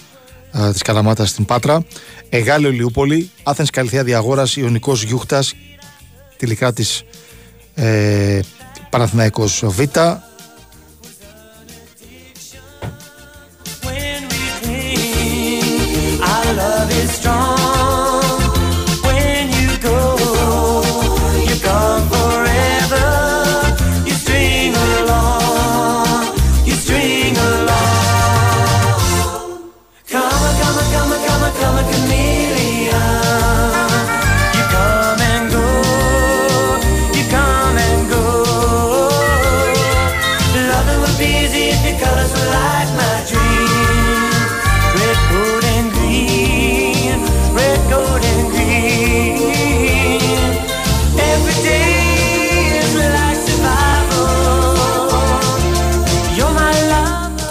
[0.52, 1.86] α, της Καλαμάτας στην Πάτρα.
[2.30, 3.30] Εγάλεο Λιούπολη.
[3.44, 4.56] Άθενς Καλυθέα Διαγόρας.
[4.56, 5.54] Ιωνικός Γιούχτας
[6.38, 7.04] τελικά της
[7.76, 8.40] ε,
[8.90, 9.88] Παναθηναϊκός Β.
[13.84, 17.65] When we cling, our love is strong.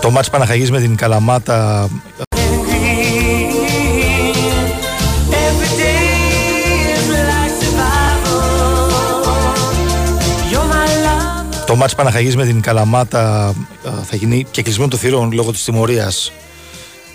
[0.04, 3.52] Το μάτς Παναχαγής με την Καλαμάτα and green.
[5.46, 6.08] Every day
[6.94, 8.44] is like survival.
[10.50, 11.66] You're my love.
[11.66, 13.54] Το μάτς Παναχαγής με την Καλαμάτα α,
[14.04, 16.32] θα γίνει και κλεισμένο των θυρών λόγω της τιμωρίας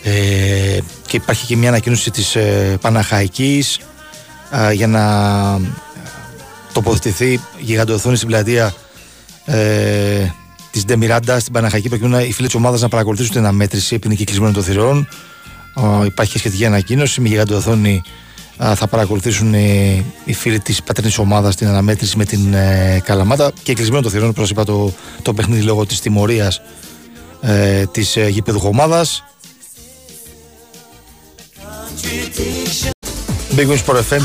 [0.03, 0.77] ε,
[1.07, 3.79] και υπάρχει και μια ανακοίνωση της ε, Παναχαϊκής
[4.55, 5.59] α, για να α,
[6.73, 8.73] τοποθετηθεί γιγαντοθόνη στην πλατεία
[9.45, 10.29] ε,
[10.86, 14.07] της Ντεμιράντα στην Παναχαϊκή προκειμένου να- οι φίλοι της ομάδας να παρακολουθήσουν την αναμέτρηση επειδή
[14.07, 15.07] είναι και κλεισμένο των θυρών.
[15.73, 17.21] Α, υπάρχει και σχετική ανακοίνωση.
[17.21, 18.01] Με γιγαντοθόνη
[18.57, 23.51] α, θα παρακολουθήσουν οι, οι φίλοι της πατρινής ομάδας την αναμέτρηση με την ε, Καλαμάτα.
[23.63, 26.61] Και κλεισμένο το θηρόν όπως είπα το, το παιχνίδι λόγω της τιμωρίας
[27.41, 29.23] ε, της ε, γηπεδούχου ομάδας
[33.56, 34.22] Big Wings Pro FM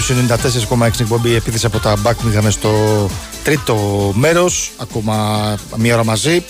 [0.79, 2.70] 94,6 εκπομπή επίθεση από τα Back στο
[3.45, 3.77] τρίτο
[4.14, 6.43] μέρος ακόμα μία ώρα μαζί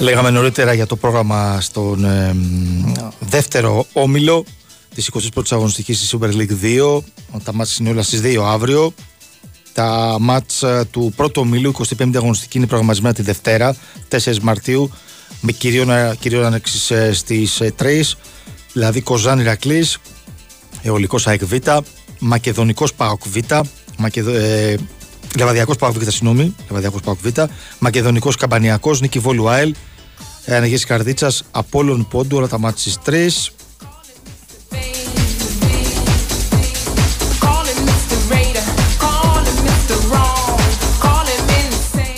[0.00, 2.06] Λέγαμε νωρίτερα για το πρόγραμμα στον
[3.20, 4.44] δεύτερο όμιλο
[4.94, 7.00] της 21η αγωνιστικής της Super League 2.
[7.44, 8.92] Τα μάτια είναι όλα στις 2 αύριο.
[9.72, 13.76] Τα μάτς ε, του πρώτου ομίλου, 25η αγωνιστική, είναι προγραμματισμένα τη Δευτέρα,
[14.10, 14.90] 4 Μαρτίου
[15.40, 17.84] με κυρίω, κυρίω ανέξει ε, στις 3.
[17.84, 18.00] Ε,
[18.72, 19.86] δηλαδή Κοζάνη Ρακλή,
[20.82, 21.54] Αιωλικός ΑΕΚ Β,
[22.18, 23.36] Μακεδονικός Πάοκ Β,
[23.98, 24.76] Μακεδο, ε,
[25.38, 27.26] Λεβαδιακός Πάοκ Β, συγγνώμη, Λεβαδιακός Πάοκ Β,
[27.78, 29.74] Μακεδονικός Καμπανιακός, Νίκη Βόλου ΑΕΛ,
[30.46, 33.52] Αναγή Καρδίτσας, Απόλων Πόντου, όλα τα μάτια στις 3.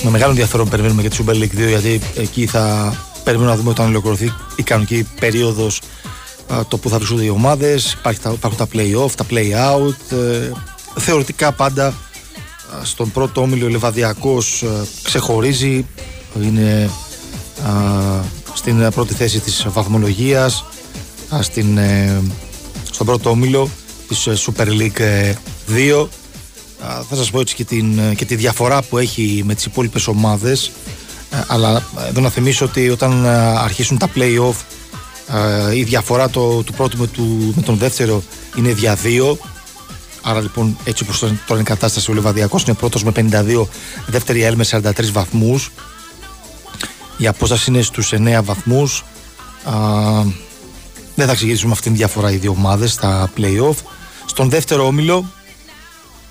[0.02, 2.94] Με μεγάλο ενδιαφέρον περιμένουμε για τη Super League 2 γιατί εκεί θα
[3.24, 5.80] περιμένουμε να δούμε όταν ολοκληρωθεί η κανονική περίοδος
[6.68, 7.96] το που θα βρίσκονται οι ομάδες.
[8.32, 10.16] Υπάρχουν τα play-off, τα play-out.
[10.16, 10.50] Ε,
[11.00, 11.94] θεωρητικά πάντα
[12.82, 14.64] στον πρώτο όμιλο ο Λεβαδιακός
[15.02, 15.86] ξεχωρίζει.
[16.42, 16.90] Είναι
[18.54, 20.64] στην πρώτη θέση της βαθμολογίας
[21.40, 22.22] στην, ε,
[22.90, 23.68] στον πρώτο όμιλο
[24.08, 25.32] της ε, Super League
[25.68, 26.06] 2
[26.80, 30.70] θα σας πω έτσι και, την, και τη διαφορά που έχει με τις υπόλοιπες ομάδες.
[31.46, 33.26] Αλλά εδώ να θυμίσω ότι όταν
[33.56, 34.54] αρχίσουν τα play-off
[35.74, 38.22] η διαφορά το, του πρώτου με, του, με τον δεύτερο
[38.56, 39.38] είναι δια δύο.
[40.22, 43.66] Άρα λοιπόν έτσι όπως τώρα είναι η κατάσταση ο Λεβαδιακός είναι πρώτος με 52
[44.06, 45.70] δεύτερη ΕΛ με 43 βαθμούς.
[47.16, 49.04] Η απόσταση είναι στους 9 βαθμούς.
[51.14, 53.76] Δεν θα εξηγήσουμε αυτήν τη διαφορά οι δύο ομάδες στα play-off.
[54.26, 55.32] Στον δεύτερο όμιλο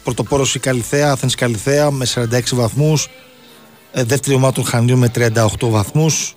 [0.08, 3.08] πρωτοπόρος η Καλυθέα, Αθένης Καλυθέα με 46 βαθμούς.
[3.92, 6.36] Ε, δεύτερη ομάδα των Χανίων με 38 βαθμούς.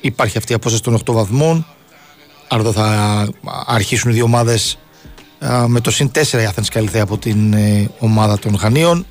[0.00, 1.66] Υπάρχει αυτή η απόσταση των 8 βαθμών.
[2.48, 3.28] Άρα εδώ θα
[3.66, 4.78] αρχίσουν οι δύο ομάδες
[5.66, 9.06] με το συν 4 η Αθένης Καλυθέα από την ε, ομάδα των Χανίων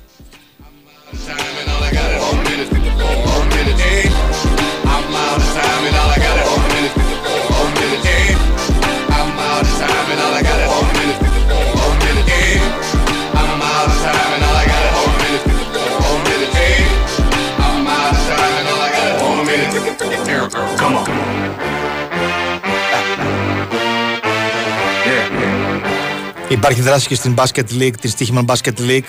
[26.50, 29.08] Υπάρχει δράση και στην Basket League, την Stoiximan Basket League,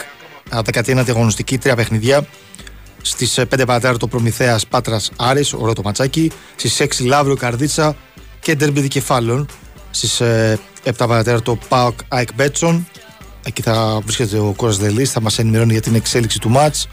[0.71, 2.25] 19η αγωνιστική, τρία παιχνίδια.
[3.01, 6.31] Στις 5 παρά τέταρτο Προμηθέας Πάτρας Άρης, ωραίο το ματσάκι.
[6.55, 7.95] Στις 6 Λαύριο Καρδίτσα
[8.39, 9.47] και ντέρμπι Δικεφάλων.
[9.91, 10.21] Στις
[10.83, 12.87] 7 παρά τέταρτο ΠΑΟΚ ΑΕΚ Betsson.
[13.43, 16.87] Εκεί θα βρίσκεται ο Κόρας Δελής, θα μας ενημερώνει για την εξέλιξη του ματς.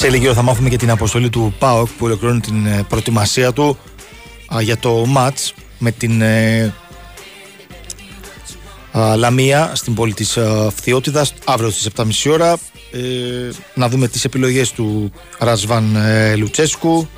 [0.00, 3.78] Σε λίγο θα μάθουμε και την αποστολή του ΠΑΟΚ που ολοκληρώνει την ε, προετοιμασία του
[4.60, 6.74] για το μάτς με την ε,
[9.16, 10.38] Λαμία στην πόλη της
[10.74, 12.52] Φθιώτιδας αύριο στις 7.30 ώρα.
[12.92, 12.98] Ε,
[13.74, 15.96] να δούμε τις επιλογές του Ρασβάν
[16.36, 17.08] Λουτσέσκου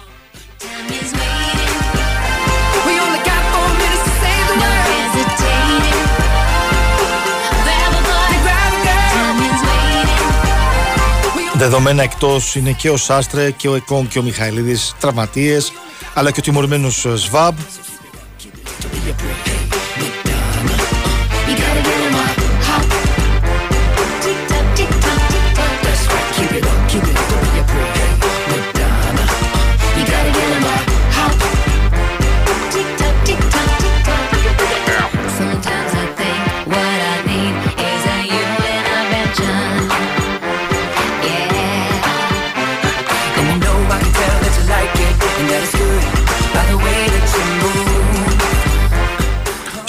[11.63, 14.95] Δεδομένα εκτός είναι και ο Σάστρε και ο Εκόν και ο Μιχαηλίδης.
[15.01, 15.73] Τραυματίες,
[16.15, 17.57] αλλά και ο τιμωρημένος Σβάμπ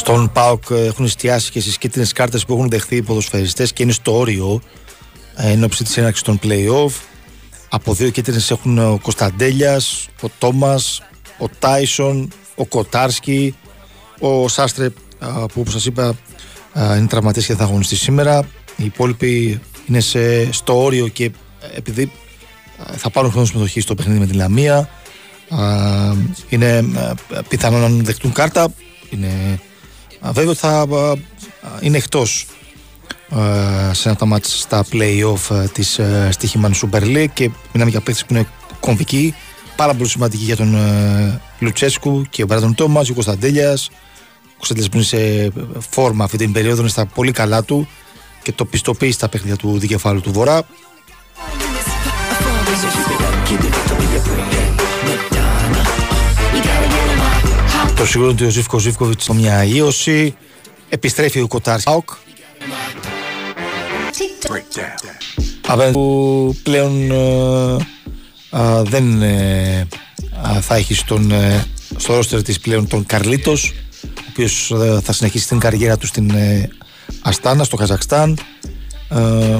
[0.05, 3.91] Στον ΠΑΟΚ έχουν εστιάσει και στις κίτρινες κάρτες που έχουν δεχθεί οι ποδοσφαιριστές και είναι
[3.91, 4.61] στο όριο
[5.35, 6.91] ε, εν ώψη της έναρξης των playoff.
[7.69, 11.01] Από δύο κίτρινες έχουν ο Κωνσταντέλιας, ο Τόμας,
[11.37, 13.55] ο Τάισον, ο Κοτάρσκι,
[14.19, 16.15] ο Σάστρε που όπως σας είπα
[16.75, 18.39] είναι τραυματίε και δεν θα αγωνιστεί σήμερα.
[18.75, 21.31] Οι υπόλοιποι είναι σε, στο όριο και
[21.75, 22.11] επειδή
[22.95, 24.89] θα πάρουν χρόνο συμμετοχή στο παιχνίδι με τη Λαμία,
[26.49, 26.85] είναι
[27.47, 28.73] πιθανό να δεχτούν κάρτα.
[29.09, 29.59] Είναι
[30.31, 30.85] Βέβαια θα
[31.81, 32.45] είναι εκτός
[33.91, 35.99] σε ένα τα μάτια στα play-off της
[36.29, 38.47] Στίχημαν Super League και μιλάμε για παίχτες που είναι
[38.79, 39.35] κομβικοί
[39.75, 40.77] πάρα πολύ σημαντικοί για τον
[41.59, 43.89] Λουτσέσκου και ο Μπράντον Τόμας, ο Κωνσταντέλιας
[44.43, 45.51] ο Κωνσταντίνο που είναι σε
[45.89, 47.87] φόρμα αυτή την περίοδο, είναι στα πολύ καλά του
[48.41, 50.65] και το πιστοποίησε στα παιχνίδια του δικεφάλου του Βορρά.
[58.03, 60.35] Το σίγουρο είναι ότι ο Ζήφκο Ζήφκοβιτς στο μια ίωση.
[60.89, 62.09] Επιστρέφει ο Κοτάρ Σάουκ.
[65.67, 69.87] Απέναντι που πλέον ε, α, δεν ε,
[70.41, 71.65] α, θα έχει στον, ε,
[71.97, 73.73] στο ρόστερ της πλέον τον Καρλίτος
[74.03, 76.69] ο οποίος ε, θα συνεχίσει την καριέρα του στην ε,
[77.21, 78.37] Αστάνα, στο Καζακστάν
[79.09, 79.59] Ε,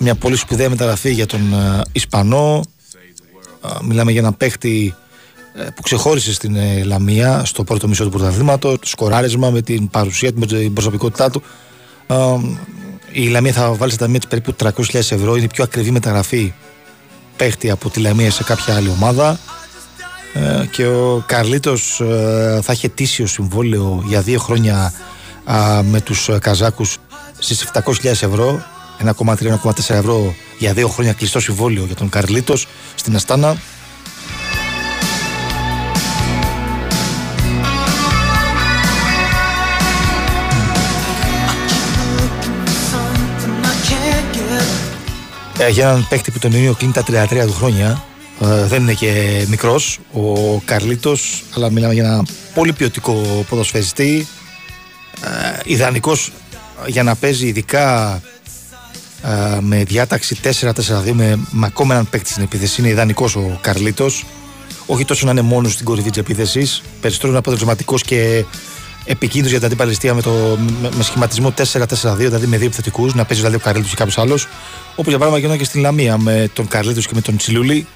[0.00, 2.62] μια πολύ σπουδαία μεταγραφή για τον ε, Ισπανό
[3.64, 5.08] Ε, μιλάμε για έναν παίχτη ε,
[5.74, 10.38] που ξεχώρισε στην ε, Λαμία στο πρώτο μισό του πρωταθλήματος, σκοράρισμα με την παρουσία του,
[10.38, 11.42] με την προσωπικότητά του.
[12.06, 12.16] Ε,
[13.12, 15.34] η Λαμία θα βάλει στα ταμεία της περίπου 300.000 ευρώ.
[15.34, 16.52] Είναι η πιο ακριβή μεταγραφή
[17.36, 19.38] παίχτη από τη Λαμία σε κάποια άλλη ομάδα.
[20.34, 24.92] Ε, και ο Καρλίτος ε, θα έχει ετήσιο συμβόλαιο για δύο χρόνια
[25.44, 26.98] α, με τους ε, Καζάκους
[27.38, 28.62] στις 700.000 ευρώ
[29.16, 33.56] 1,3-1,4 ευρώ για δύο χρόνια κλειστό συμβόλαιο για τον Καρλίτος στην Αστάνα
[45.68, 48.04] για έναν παίκτη που τον Ιούνιο κλείνει τα 33 του χρόνια.
[48.40, 54.26] Ε, δεν είναι και μικρός ο Καρλίτος, αλλά μιλάμε για ένα πολύ ποιοτικό ποδοσφαιριστή.
[55.24, 56.32] Ε, Ιδανικός
[56.86, 58.14] για να παίζει ειδικά
[59.22, 62.80] ε, με διάταξη 4-4-2 με, με ακόμα έναν παίκτη στην επίθεση.
[62.80, 64.24] Είναι ιδανικός ο Καρλίτος.
[64.86, 68.44] Όχι τόσο να είναι μόνος στην κορυφή της επίθεσης, περισσότερο να είναι αποτελεσματικός και
[69.10, 73.24] επικίνδυνος για την αντίπαλη με, το, με, με σχηματισμό 4-4-2, δηλαδή με δύο επιθετικούς, να
[73.24, 74.48] παίζει δηλαδή ο Καρλίτος και κάποιος άλλος.
[74.90, 77.86] Όπως για παράδειγμα γινόταν και στην Λαμία με τον Καρλίτος και με τον Τσιλούλη.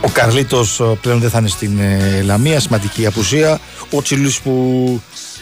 [0.00, 3.60] Ο Καρλίτος πλέον δεν θα είναι στην ε, Λαμία, σημαντική απουσία.
[3.90, 4.52] Ο Τσιλούλης που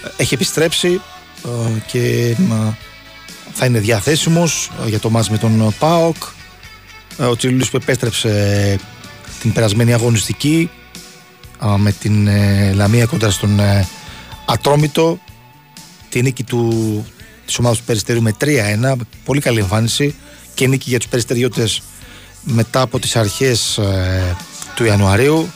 [0.05, 1.16] ε, έχει επιστρέψει ε,
[1.87, 2.75] και ε,
[3.53, 6.17] θα είναι διαθέσιμος ε, για το μάτς με τον ΠΑΟΚ.
[7.19, 8.79] Ε, Ο Τσιλούλης που επέστρεψε
[9.41, 10.71] την περασμένη αγωνιστική
[11.63, 13.89] ε, με την ε, Λαμία κοντά στον ε,
[14.47, 15.19] Ατρόμητο.
[16.09, 17.05] Τη νίκη του,
[17.47, 18.93] της ομάδας του Περιστερίου με 3-1.
[19.25, 20.15] Πολύ καλή εμφάνιση
[20.55, 21.83] και νίκη για τους Περιστεριώτες
[22.43, 24.37] μετά από τις αρχές ε,
[24.75, 25.49] του Ιανουαρίου.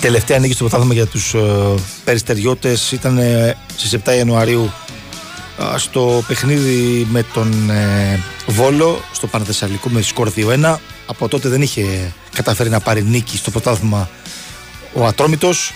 [0.00, 1.74] Τελευταία νίκη στο πρωτάθλημα για τους ε,
[2.04, 4.72] Περιστεριώτες ήταν ε, στις 7 Ιανουαρίου
[5.74, 10.76] ε, στο παιχνίδι με τον ε, Βόλο στο Παναθεσσαλικό με σκορ 2-1.
[11.06, 14.08] Από τότε δεν είχε καταφέρει να πάρει νίκη στο πρωτάθλημα
[14.92, 15.72] ο Ατρόμητος.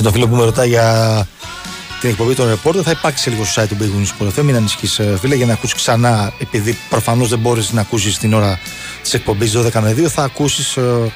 [0.00, 1.26] Και τον φίλο που με ρωτάει για
[2.00, 4.42] την εκπομπή των ρεπόρτερ θα υπάρξει σε λίγο στο site του Big Wings Sport FM.
[4.42, 8.32] Μην ανησυχείς ε, φίλε για να ακούσεις ξανά επειδή προφανώς δεν μπορείς να ακούσεις την
[8.34, 8.58] ώρα
[9.02, 11.12] της εκπομπής 12 με 2 θα ακούσεις ε,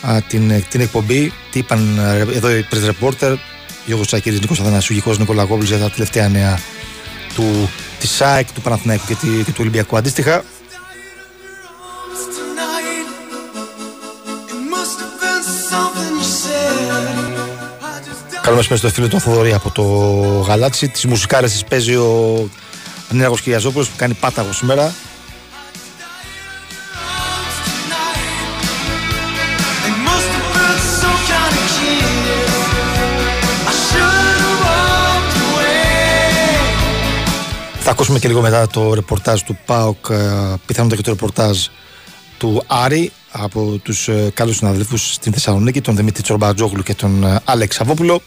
[0.00, 3.34] α, την, την εκπομπή τι είπαν ε, εδώ οι press reporter
[3.86, 6.58] Γιώργος Τσακύρης, Νίκος Αθανασίου, Γικός Νικολακόπουλος για τα τελευταία νέα
[7.34, 7.70] του,
[8.00, 10.42] της ΣΑΕΚ, του Παναθηναϊκού και, τη- και του Ολυμπιακού αντίστοιχα.
[18.04, 18.10] Tonight.
[18.10, 18.34] It must have been something you said.
[18.34, 18.42] I just died.
[18.42, 19.82] Καλό μεσημέρι στο φίλο τον Θοδωρή από το
[20.46, 20.88] Γαλάτσι.
[20.88, 22.48] Τις μουσικάρες τις παίζει ο
[23.10, 24.94] Νέαγος Κυριαζόπουλος που κάνει πάταγο σήμερα.
[29.88, 32.52] It must have been some kind of kiss.
[33.70, 35.82] I should've walked away.
[37.80, 40.16] Θα ακούσουμε και λίγο μετά το ρεπορτάζ του ΠΑΟΚ, ε,
[40.66, 41.58] πιθανότατα και το ρεπορτάζ
[42.38, 47.40] του Άρη από τους ε, καλούς συναδέλφους στην Θεσσαλονίκη, τον Δημήτρη Τσορμπατζόγλου και τον ε,
[47.44, 48.20] Άλεξ Αβόπουλο.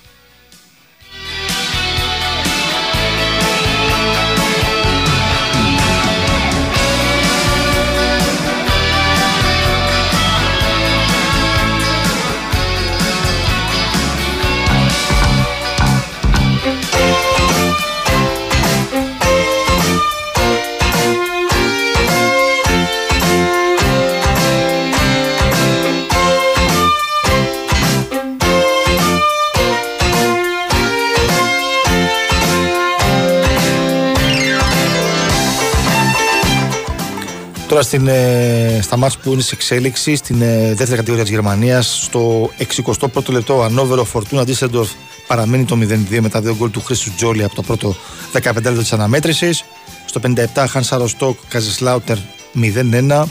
[37.78, 42.04] Τώρα στην, ε, στα μάτς που είναι σε εξέλιξη στην ε, δεύτερη κατηγορία της Γερμανίας
[42.04, 44.90] στο 61ο λεπτό Ανόβερο Φορτούνα Ντίσσεντορφ
[45.28, 45.78] παραμένει το
[46.12, 47.96] 0-2 μετά δύο γκολ του Χρήστου Τζόλι από το πρώτο
[48.34, 49.64] 15 λεπτό της αναμέτρησης.
[50.06, 50.20] Στο
[50.56, 52.18] 57 Χαν Ροστόκ Καζισλάουτερ
[52.56, 53.24] 0-1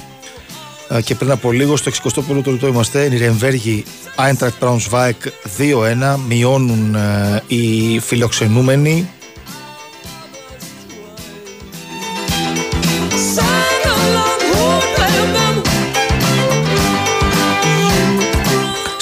[0.88, 3.84] ε, και πριν από λίγο στο 61ο λεπτό είμαστε Νιρεμβέργη
[4.16, 5.10] Άιντρακτ Braunschweig
[5.58, 9.08] 2-1 μειώνουν ε, οι φιλοξενούμενοι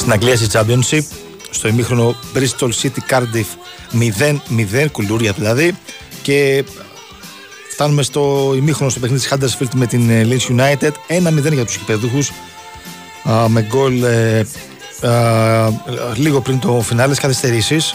[0.04, 1.02] Στην Αγγλία στη Championship
[1.50, 3.46] στο ημίχρονο Bristol City Cardiff
[3.92, 5.76] 0-0 κουλούρια δηλαδή.
[6.22, 6.64] Και
[7.70, 10.90] φτάνουμε στο ημίχρονο στο παιχνίδι της Huddersfield με την ε, Leeds United
[11.48, 12.32] 1-0 για τους κυπέδουχους
[13.48, 14.46] με γκολ ε,
[16.14, 17.94] λίγο πριν το φινάλε καθυστερήσεις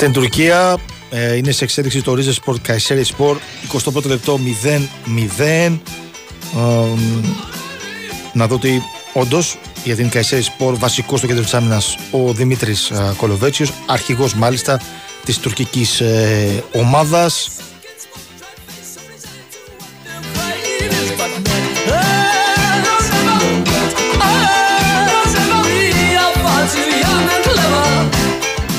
[0.00, 0.78] Στην Τουρκία.
[1.10, 3.36] Ε, είναι σε εξέλιξη το Ρίζε Sport Καϊσέρι Sport.
[3.72, 5.70] 21ο λεπτό 0-0 ε,
[8.32, 8.82] να δω ότι
[9.12, 14.34] όντως για την Καϊσέρι Sport βασικός στο κέντρο της άμυνας ο Δημήτρης ε, Κολοβέτσιο, αρχηγός
[14.34, 14.80] μάλιστα
[15.24, 17.50] της τουρκικής ε, ομάδας.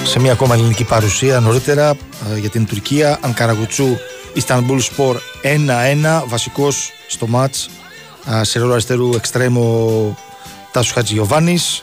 [0.09, 3.19] Σε μια ακόμα ελληνική παρουσία νωρίτερα ε, για την Τουρκία.
[3.21, 3.97] Ανκαραγουτσού
[4.33, 6.23] Ιστανμπούλ Σπορ 1-1.
[6.27, 7.69] Βασικός στο μάτς
[8.41, 10.17] σε ρόλο αριστερού εξτρέμο
[10.71, 11.81] Τάσου Χατζηγιοβάνης,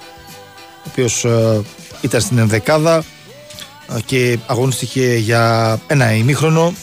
[0.85, 1.61] ο οποίος ε,
[2.01, 3.05] ήταν στην ενδεκάδα
[3.97, 6.74] ε, και αγωνίστηκε για ένα ημίχρονο.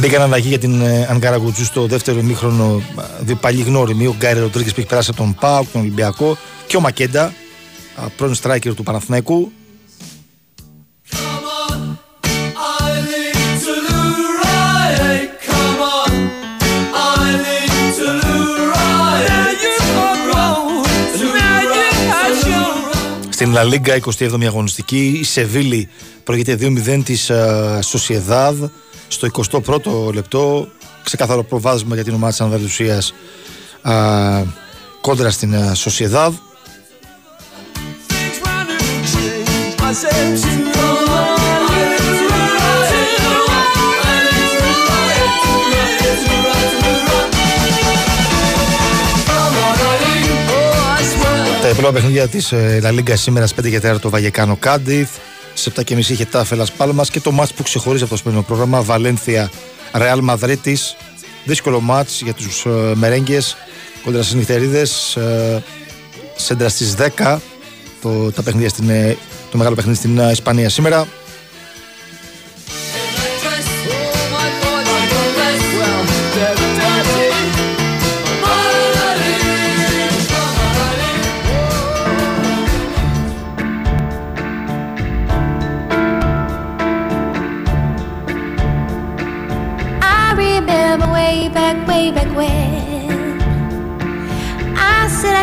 [0.00, 2.82] Μπήκαν αλλαγή για την ε, Αγκαραγκουτζού στο δεύτερο ημίχρονο.
[3.20, 4.06] Δύο παλιοί γνώριμοι.
[4.06, 6.36] Ο Γκάρι Ροντρίγκες που έχει περάσει από τον Πάουκ, τον Ολυμπιακό
[6.66, 7.32] και ο Μακέντα,
[8.16, 9.52] πρώην στράικερ του Παναθηναϊκού.
[23.30, 25.88] Στην La Liga 27η αγωνιστική η Σεβίλη
[26.24, 27.30] προηγείται 2-0 της
[27.80, 28.62] Σοσιεδάδ
[29.12, 29.28] στο
[29.62, 30.68] 21ο λεπτό
[31.02, 33.14] ξεκάθαρο προβάδισμα για την ομάδα της Ανδαλουσίας
[35.00, 36.34] κόντρα στην Σοσιεδάδ
[51.60, 52.52] Τα επόμενα παιχνίδια της
[52.82, 55.10] La Liga σήμερα στις 5 και 4 το Βαγεκάνο Κάντιθ.
[55.60, 59.50] Στις 7.30 είχε Τάφελα Πάλμα και το μάτς που ξεχωρίζει από το σημερινό πρόγραμμα Βαλένθια
[59.92, 60.78] Ρεάλ Μαδρίτη.
[61.44, 63.38] Δύσκολο μάτς για τους ε, μερέγγε
[64.04, 65.16] κοντρα στις νυχτερίδες.
[65.16, 65.62] Ε,
[66.36, 67.38] σέντρα στις 10
[68.02, 69.16] το, τα παιχνίδια στην, ε,
[69.50, 71.06] το μεγάλο παιχνίδι στην ε, Ισπανία σήμερα.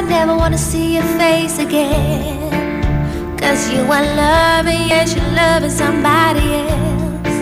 [0.09, 2.49] Never wanna see your face again.
[3.37, 7.35] Cause you are loving, yes, you're loving somebody else.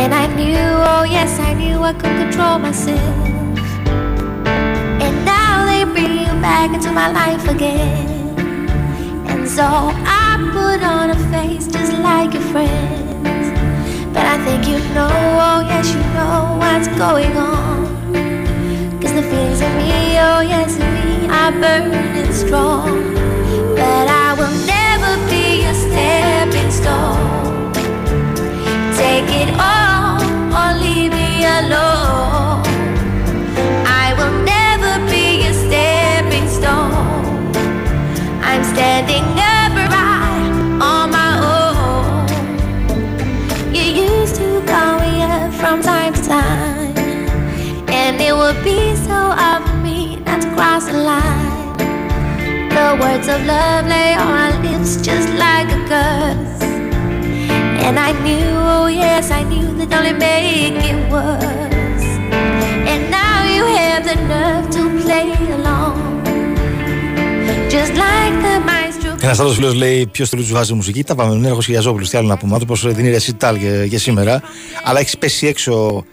[0.00, 3.16] And I knew, oh yes, I knew I could control myself.
[5.04, 8.68] And now they bring you back into my life again.
[9.26, 13.46] And so I put on a face just like your friends.
[14.14, 15.10] But I think you know,
[15.46, 17.75] oh yes, you know what's going on.
[19.16, 23.14] The feelings in me, oh yes, me are burning strong.
[23.74, 27.72] But I will never be a stepping stone.
[28.94, 30.20] Take it all
[30.52, 32.60] or leave me alone.
[33.86, 37.56] I will never be a stepping stone.
[38.42, 39.24] I'm standing
[39.56, 40.52] upright
[40.92, 42.28] on my own.
[43.74, 46.94] You used to call me up from time to time,
[47.88, 48.95] and it would be
[50.56, 51.76] me not to cross the line.
[52.76, 56.62] The words of love lay on my lips just like a curse.
[57.86, 62.08] And I knew, oh yes, I knew that only make it worse.
[62.90, 65.96] And now you have the nerve to play along.
[67.70, 69.16] Just like the maestro.
[69.20, 71.04] Ένα άλλο φίλο λέει: Ποιο του βάζει μουσική.
[71.04, 71.34] Τα πάμε.
[71.34, 72.06] Είναι Χιαζόπουλο.
[72.06, 72.54] Τι άλλο να πούμε.
[72.54, 74.42] άνθρωπο δίνει ρεσιτάλ για, για σήμερα.
[74.84, 76.04] Αλλά έχει πέσει έξω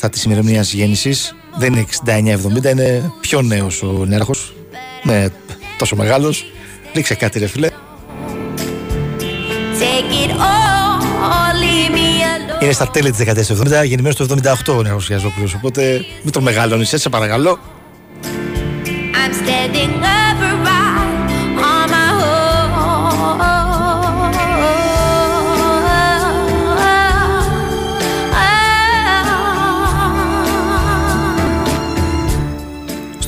[0.00, 1.34] στα της ημερομηνίας γέννησης.
[1.56, 4.54] Δεν είναι 69-70, είναι πιο νέος ο νέαρχος.
[5.02, 5.26] Ναι,
[5.78, 6.44] τόσο μεγάλος.
[6.92, 7.68] Λήξε κάτι, ρε φίλε.
[9.80, 12.62] Take it all, or leave me alone.
[12.62, 15.48] Είναι στα τέλη της δεκαετίας του 70, γεννημένο το 78 ο νέο Χιαζόπουλο.
[15.56, 17.58] Οπότε μην τον μεγαλώνεις, έτσι σε παρακαλώ.
[19.14, 19.32] I'm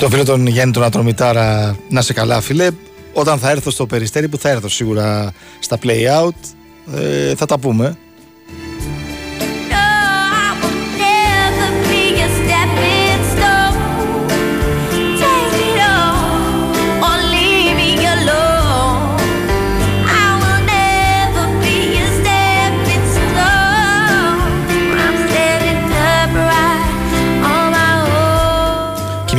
[0.03, 2.69] Στο φίλο τον Γιάννη τον Ατρομητάρα, να σε καλά, φίλε.
[3.13, 6.35] Όταν θα έρθω στο περιστέρι που θα έρθω σίγουρα στα play out,
[6.99, 7.97] ε, θα τα πούμε.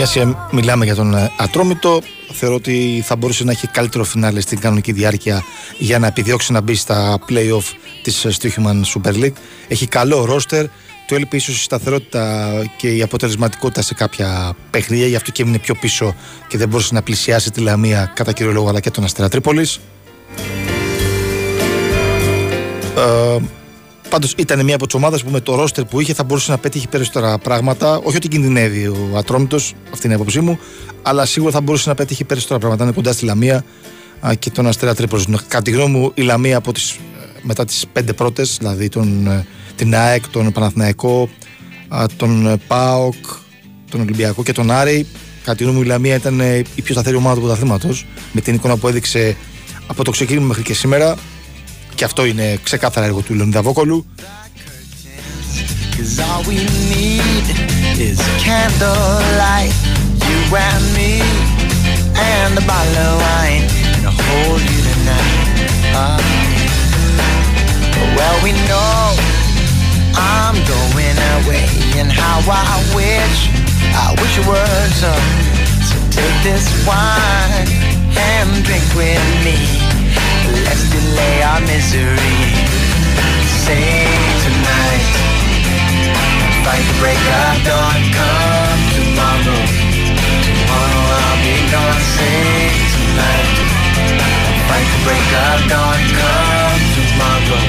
[0.03, 2.01] Μια και μιλάμε για τον ε, Ατρόμητο,
[2.31, 5.43] θεωρώ ότι θα μπορούσε να έχει καλύτερο φινάλε στην κανονική διάρκεια
[5.77, 7.63] για να επιδιώξει να μπει στα play-off
[8.03, 9.33] της ε, Stoichman Super League.
[9.67, 10.65] Έχει καλό ρόστερ,
[11.07, 15.59] του έλειπε ίσως η σταθερότητα και η αποτελεσματικότητα σε κάποια παιχνίδια, γι' αυτό και έμεινε
[15.59, 16.15] πιο πίσω
[16.47, 19.79] και δεν μπορούσε να πλησιάσει τη Λαμία κατά κύριο λόγο αλλά και τον Αστέρα Τρίπολης.
[22.97, 23.37] Ε,
[24.13, 26.57] Πάντως ήταν μια από τις ομάδες που με το ρόστερ που είχε θα μπορούσε να
[26.57, 27.97] πετύχει περισσότερα πράγματα.
[27.97, 30.59] Όχι ότι κινδυνεύει ο Ατρόμητος, αυτή είναι η άποψή μου,
[31.01, 32.83] αλλά σίγουρα θα μπορούσε να πετύχει περισσότερα πράγματα.
[32.83, 33.65] Είναι κοντά στη Λαμία
[34.27, 35.25] α, και τον Αστέρα Τρίπολης.
[35.47, 36.97] Κατά τη γνώμη μου, η Λαμία από τις, ε,
[37.41, 39.45] μετά τις πέντε πρώτες, δηλαδή τον, ε,
[39.75, 41.29] την ΑΕΚ, τον Παναθηναϊκό,
[41.87, 43.25] α, τον ε, ΠΑΟΚ,
[43.89, 45.07] τον Ολυμπιακό και τον Άρη,
[45.43, 48.05] κατά τη γνώμη μου, η Λαμία ήταν ε, η πιο σταθερή ομάδα του πρωταθλήματος.
[48.31, 49.35] Με την εικόνα που έδειξε
[49.87, 51.15] από το ξεκίνημα μέχρι και σήμερα.
[51.95, 54.05] Και αυτό είναι ξεκάθαρα έργο του Λεωνίδα Βόκολου.
[55.95, 56.57] Cause all we
[56.93, 57.45] need
[58.09, 59.75] is candlelight,
[60.27, 61.21] you and me,
[62.33, 65.37] and a bottle of wine, and a hold you tonight.
[65.93, 66.17] Ah.
[68.17, 69.15] well, we know
[70.15, 71.69] I'm going away,
[71.99, 73.37] and how I wish,
[74.05, 75.13] I wish it were so.
[75.89, 77.69] So take this wine
[78.17, 79.92] and drink with me.
[80.73, 82.41] Let's delay our misery.
[83.61, 84.09] Say
[84.41, 85.13] tonight.
[86.65, 89.61] Fight the break of dawn, come tomorrow.
[90.49, 93.53] Tomorrow I'll be gone, sing tonight.
[94.65, 97.61] Fight the break of dawn, come tomorrow.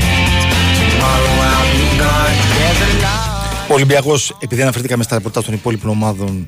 [0.80, 3.33] Tomorrow I'll be gone, there's a lot.
[3.68, 6.46] Ο Ολυμπιακός, επειδή αναφερθήκαμε στα ρεπορτάζ των υπόλοιπων ομάδων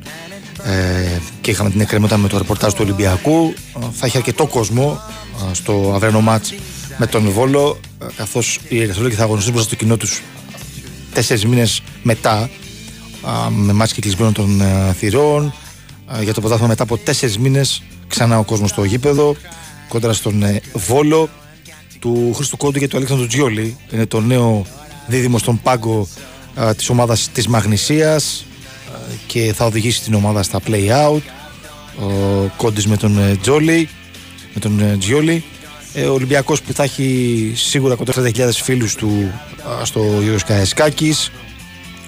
[0.64, 5.00] ε, και είχαμε την εκκρεμότητα με το ρεπορτάζ του Ολυμπιακού, ε, θα έχει αρκετό κόσμο
[5.50, 6.54] ε, στο αυρένο μάτς
[6.96, 10.22] με τον Βόλο, ε, καθώς οι Ερυθρόλογοι θα αγωνιστούν μπροστά στο κοινό τους
[11.12, 12.50] τέσσερις μήνες μετά,
[13.22, 15.54] α, με μάτς και κλεισμένων των ε, θυρών,
[16.06, 19.36] α, για το πρωτάθλημα μετά από τέσσερις μήνες ξανά ο κόσμος στο γήπεδο,
[19.88, 21.28] κόντρα στον ε, Βόλο
[21.98, 23.76] του Χρήστου Κόντου και του Αλέξανδρου Τζιόλη.
[23.92, 24.66] Είναι το νέο
[25.06, 26.06] δίδυμο στον πάγκο α,
[26.76, 28.46] της ομάδας της Μαγνησίας
[28.92, 31.20] α, και θα οδηγήσει την ομάδα στα play-out.
[32.00, 32.10] Ο
[32.56, 33.88] Κόντης με τον ε, Τζόλι,
[34.54, 35.44] με τον ε, Τζιόλι.
[35.92, 39.32] Ε, ο Ολυμπιακός που θα έχει σίγουρα κοντά 40.000 φίλους του
[39.80, 41.30] α, στο Γιώργος Καεσκάκης.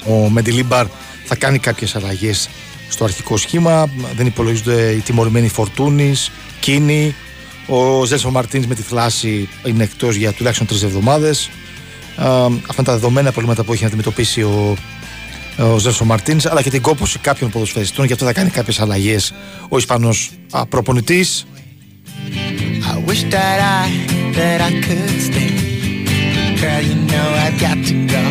[0.05, 0.87] Ο Μεντιλίμπαρ
[1.25, 2.49] θα κάνει κάποιες αλλαγές
[2.89, 3.91] στο αρχικό σχήμα.
[4.17, 6.31] Δεν υπολογίζονται οι τιμωρημένοι Φορτούνης,
[6.61, 7.15] Κίνη.
[7.67, 11.51] Ο Ζέλσο Μαρτίνς με τη θλάση είναι εκτός για τουλάχιστον τρεις εβδομάδες.
[12.19, 14.77] Α, αυτά είναι τα δεδομένα προβλήματα που έχει να αντιμετωπίσει ο,
[15.59, 19.33] ο Ζέλσο Μαρτίνς αλλά και την κόπωση κάποιων ποδοσφαιριστών και αυτό θα κάνει κάποιες αλλαγές
[19.69, 21.47] ο Ισπανός α, προπονητής.
[22.93, 23.87] I wish that I,
[24.39, 25.53] that I could stay.
[26.61, 28.25] Girl, you know I've got to go.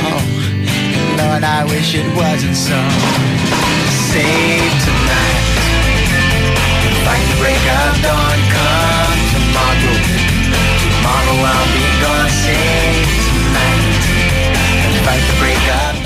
[0.00, 0.20] Oh,
[1.20, 2.78] Lord, I wish it wasn't so.
[4.10, 5.44] Save tonight.
[7.04, 10.25] Fight the break of dawn, come tomorrow.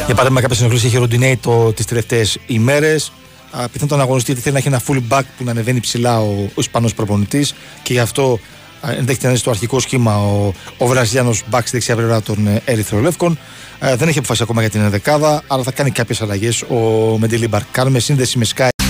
[0.07, 3.13] Για παράδειγμα, κάποια συνοχλήση είχε ροντινέι το, τις τελευταίες ημέρες.
[3.51, 6.21] Α, Πιθανόν τον αγωνιστή γιατί θέλει να έχει ένα full back που να ανεβαίνει ψηλά
[6.21, 8.39] ο, ο Ισπανός προπονητής και γι' αυτό
[8.81, 12.47] α, ενδέχεται να είναι στο αρχικό σχήμα ο, ο Βραζιλιάνος back στη δεξιά πλευρά των
[12.47, 13.39] ε, Ερυθρολεύκων.
[13.79, 16.77] Ε, δεν έχει αποφασίσει ακόμα για την ενδεκάδα, αλλά θα κάνει κάποιες αλλαγές ο
[17.19, 17.63] Μεντιλίμπαρ.
[17.71, 18.90] Κάνουμε σύνδεση με Sky.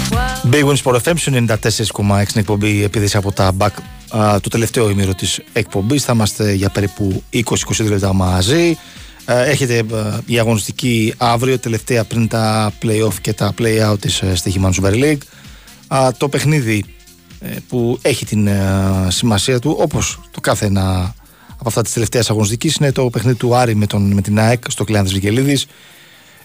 [0.51, 3.71] Big Wins for FM σου 94,6 στην εκπομπή επίδεση από τα back
[4.19, 6.05] α, το τελευταίο ημίρο της εκπομπής.
[6.05, 7.43] Θα είμαστε για περίπου 20-22
[7.89, 8.79] λεπτά μαζί.
[9.25, 9.85] Ε, Έρχεται ε,
[10.27, 15.19] η αγωνιστική αύριο, τελευταία πριν τα play-off και τα play-out της ε, Στοιχημάνου Super League.
[15.89, 16.85] Α, το παιχνίδι
[17.41, 18.61] ε, που έχει την ε,
[19.09, 21.15] σημασία του, όπως το κάθε ένα
[21.53, 24.63] από αυτά της τελευταίας αγωνιστικής, είναι το παιχνίδι του Άρη με, τον, με την ΑΕΚ
[24.69, 25.67] στο Κλειάνδης Βικελίδης.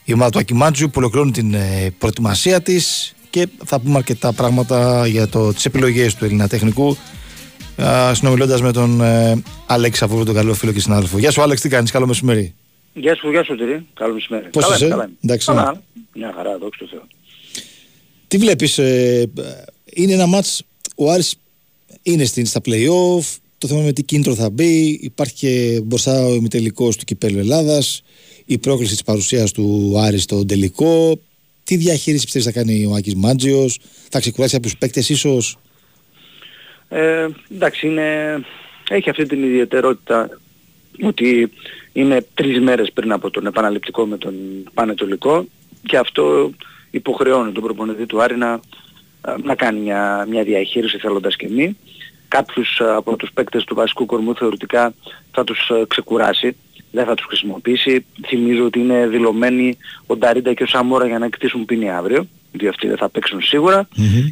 [0.03, 5.07] Η ομάδα του Ακιμάντζου που ολοκληρώνει την ε, προετοιμασία της και θα πούμε αρκετά πράγματα
[5.07, 6.97] για το, τις επιλογές του ελληνατεχνικού
[7.75, 11.17] ε, συνομιλώντας με τον ε, Αλέξη Αβούρου, τον καλό φίλο και συνάδελφο.
[11.17, 12.53] Γεια σου Άλεξ, τι κάνεις, καλό μεσημέρι.
[12.93, 13.85] Γεια σου, γεια σου Τυρί.
[13.93, 14.49] Καλό μεσημέρι.
[14.49, 15.03] Πώς καλά, είσαι; Καλά.
[15.03, 15.13] είμαι.
[15.23, 15.71] Εντάξει, καλά.
[15.71, 15.79] ναι.
[16.13, 17.07] Μια χαρά, δόξα τω Θεώ.
[18.27, 19.31] Τι βλέπεις, ε,
[19.93, 20.63] είναι ένα μάτς,
[20.95, 21.35] ο Άρης
[22.01, 26.33] είναι στην, στα play-off, το θέμα με τι κίνητρο θα μπει, υπάρχει και μπροστά ο
[26.33, 28.01] ημιτελικός του Κυπέλου Ελλάδας,
[28.45, 31.19] η πρόκληση της παρουσίας του Άρη στο τελικό,
[31.65, 35.57] τι διαχείριση πιστεύεις θα κάνει ο Άκης Μάντζιος, θα ξεκουράσει από τους παίκτες ίσως;
[36.89, 38.39] Ε, εντάξει, είναι,
[38.89, 40.39] έχει αυτή την ιδιαιτερότητα
[41.03, 41.51] ότι
[41.93, 44.33] είναι τρεις μέρες πριν από τον επαναληπτικό με τον
[44.73, 45.45] Πανετολικό
[45.85, 46.51] και αυτό
[46.91, 48.59] υποχρεώνει τον προπονητή του Άρη να,
[49.43, 51.77] να κάνει μια, μια διαχείριση θέλοντας και μη.
[52.27, 54.93] Κάποιους ε, από τους παίκτες του βασικού κορμού θεωρητικά
[55.31, 56.55] θα τους ε, ξεκουράσει,
[56.95, 58.05] δεν θα τους χρησιμοποιήσει.
[58.27, 62.67] Θυμίζω ότι είναι δηλωμένοι ο Νταρίντα και ο Σαμόρα για να εκτίσουν πίνη αύριο, διότι
[62.67, 63.87] αυτοί δεν θα παίξουν σίγουρα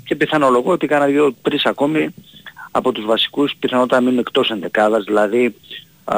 [0.05, 2.13] και πιθανολογώ ότι κάνα δύο τρεις ακόμη
[2.71, 5.55] από τους βασικούς πιθανότατα μείνουν εκτός ενδεκάδας, δηλαδή
[6.03, 6.17] α,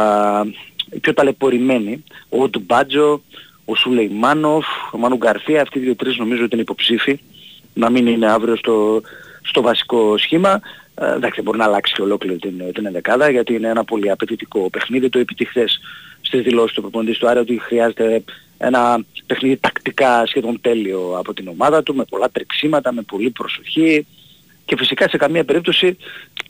[0.92, 3.22] οι πιο ταλαιπωρημένοι, ο Ντουμπάτζο,
[3.66, 7.20] ο Σουλεϊμάνοφ, ο Μάνου Γκαρθία, αυτοί οι δύο-τρεις νομίζω ότι είναι υποψήφοι
[7.74, 9.02] να μην είναι αύριο στο,
[9.42, 10.62] στο βασικό σχήμα.
[10.96, 14.70] Ε, εντάξει, μπορεί να αλλάξει και ολόκληρη την, την ενδεκάδα γιατί είναι ένα πολύ απαιτητικό
[14.70, 15.10] παιχνίδι.
[15.10, 15.80] Το είπε χθες
[16.36, 18.24] στις δηλώσεις του προπονητής του Άρη ότι χρειάζεται
[18.58, 24.06] ένα παιχνίδι τακτικά σχεδόν τέλειο από την ομάδα του, με πολλά τρεξίματα, με πολλή προσοχή
[24.66, 25.98] και φυσικά σε καμία περίπτωση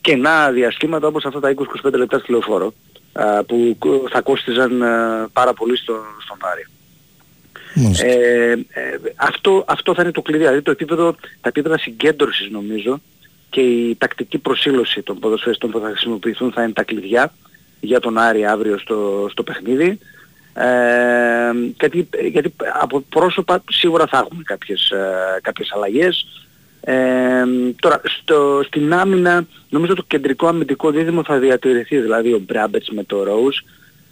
[0.01, 2.73] κενά διαστήματα όπως αυτά τα 20-25 λεπτά στη λεωφόρο
[3.13, 6.65] α, που κο- θα κόστιζαν α, πάρα πολύ στο, στον Άρη.
[7.75, 8.05] Μάλιστα.
[8.05, 13.01] Ε, ε, αυτό, αυτό θα είναι το κλειδί, δηλαδή το επίπεδο, τα επίπεδα συγκέντρωσης νομίζω
[13.49, 17.33] και η τακτική προσήλωση των ποδοσφαιριστών που θα χρησιμοποιηθούν θα είναι τα κλειδιά
[17.85, 19.99] για τον Άρη αύριο στο, στο παιχνίδι.
[20.53, 26.27] Ε, γιατί, γιατί από πρόσωπα σίγουρα θα έχουμε κάποιες, ε, κάποιες αλλαγές.
[26.81, 26.95] Ε,
[27.79, 33.03] τώρα στο, στην άμυνα νομίζω το κεντρικό αμυντικό δίδυμο θα διατηρηθεί δηλαδή ο Μπράμπετς με
[33.03, 33.63] το Ρόους.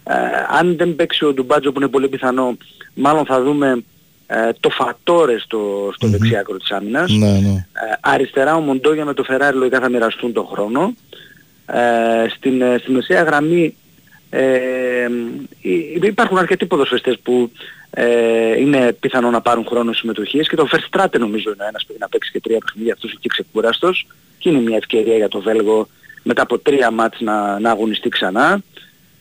[0.04, 0.14] Ε,
[0.58, 2.56] αν δεν παίξει ο Ντουμπάτζο που είναι πολύ πιθανό
[2.94, 3.84] μάλλον θα δούμε
[4.26, 7.10] ε, το Φατόρε στο, στο δεξί άκρο της άμυνας.
[7.10, 7.66] Ναι, ναι.
[7.72, 10.94] Ε, αριστερά ο Μοντόγια με το Φεράρι λογικά θα μοιραστούν τον χρόνο.
[11.66, 13.74] Ε, στην, ε, στη μεσαία γραμμή
[14.30, 15.08] ε,
[15.60, 17.50] υ- υπάρχουν αρκετοί ποδοσφαιριστές που
[17.90, 22.00] ε, είναι πιθανό να πάρουν χρόνο συμμετοχής και το Verstraeten νομίζω είναι ένας που έχει
[22.00, 24.06] να παίξει και τρία παιχνίδια αυτός εκεί ξεκούραστος
[24.38, 25.88] και είναι μια ευκαιρία για το Βέλγο
[26.22, 28.60] μετά από τρία μάτς να, να αγωνιστεί ξανά.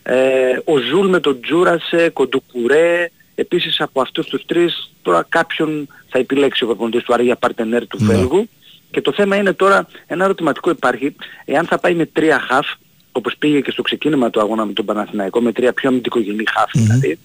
[0.04, 6.20] Ε, ο Ζουλ με τον Τζούρασε, Κοντουκουρέ, επίσης από αυτούς τους τρεις τώρα κάποιον θα
[6.20, 8.14] επιλέξει ο προπονητής του Άρη για παρτενέρ του Ναι.
[8.14, 8.50] Βέλγου
[8.94, 11.16] και το θέμα είναι τώρα, ένα ερωτηματικό υπάρχει,
[11.46, 12.68] εάν θα πάει με τρία χαφ,
[13.12, 16.72] όπως πήγε και στο ξεκίνημα του αγώνα με τον Παναθηναϊκό, με τρία πιο αμυντικογενή χαφ
[16.74, 17.20] δηλαδή,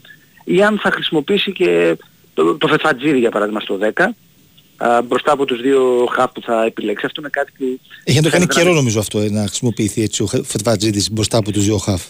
[0.45, 1.97] ή αν θα χρησιμοποιήσει και
[2.35, 4.05] το, το Φεφατζίδι για παράδειγμα στο 10,
[4.77, 7.07] α, μπροστά από τους δύο χαφ που θα επιλέξει.
[7.07, 7.81] Αυτό είναι κάτι που...
[8.05, 11.39] Έχει να το κάνει φαίνεται καιρό νομίζω αυτό ε, να χρησιμοποιηθεί έτσι ο Φετβατζίδης μπροστά
[11.39, 12.03] από τους δύο χαφ.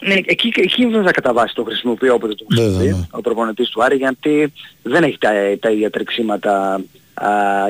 [0.00, 3.06] Ναι, εκεί, εκεί βέβαια κατά βάση το χρησιμοποιεί όποτε το Βέβαια, χρησιμοποιεί ναι.
[3.10, 5.30] ο προπονητής του Άρη γιατί δεν έχει τα,
[5.60, 6.78] τα ίδια τρεξίματα α,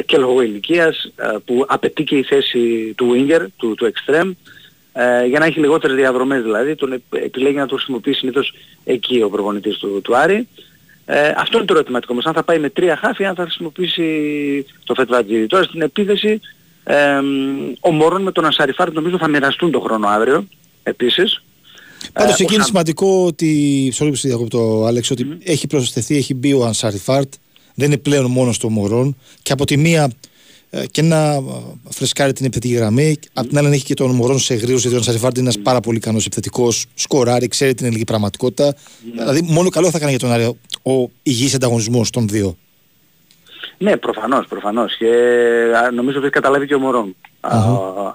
[0.06, 4.30] και λόγω ηλικίας α, που απαιτεί και η θέση του winger, του, του extreme
[4.92, 9.22] ε, για να έχει λιγότερες διαδρομές δηλαδή τον επ- επιλέγει να το χρησιμοποιεί συνήθως εκεί
[9.22, 10.48] ο προπονητής του, του Άρη
[11.06, 14.66] ε, αυτό είναι το ερωτηματικό όμως, αν θα πάει με τρία χάφη, αν θα χρησιμοποιήσει
[14.84, 15.46] το Φετβατζίδι.
[15.46, 16.40] Τώρα στην επίθεση,
[16.84, 16.94] ε,
[17.80, 20.46] ο Μωρόν με τον Ασαριφάρ νομίζω θα μοιραστούν τον χρόνο αύριο,
[20.82, 21.42] επίσης.
[22.12, 23.92] Πάντως Ε, εκεί ο είναι Σαν- σημαντικό ότι.
[23.98, 27.32] Sorry που σε διακόπτω, Άλεξ, ότι έχει προσθεθεί, έχει μπει ο Ανσάρι Φάρτ.
[27.74, 29.16] Δεν είναι πλέον μόνο στο Μωρόν.
[29.42, 30.10] Και από τη μία
[30.70, 31.42] ε, και να ε,
[31.88, 33.16] φρεσκάρει την επιθετική γραμμή.
[33.32, 35.62] Απ' την άλλη έχει και τον Μωρόν σε γρήγορο, γιατί ο Ανσάρι Φάρτ είναι ένας
[35.62, 36.86] πάρα πολύ ικανό επιθετικός.
[36.94, 38.74] Σκοράρει, ξέρει την ελληνική πραγματικότητα.
[39.12, 40.44] Δηλαδή, μόνο καλό θα κάνει για τον Άρη
[40.82, 42.56] ο υγιής ανταγωνισμός των δύο.
[43.78, 44.96] Ναι, προφανώς, προφανώς.
[44.96, 45.06] Και
[45.76, 47.16] α, νομίζω ότι έχει καταλάβει και ο Μωρόν.
[47.40, 47.58] Α,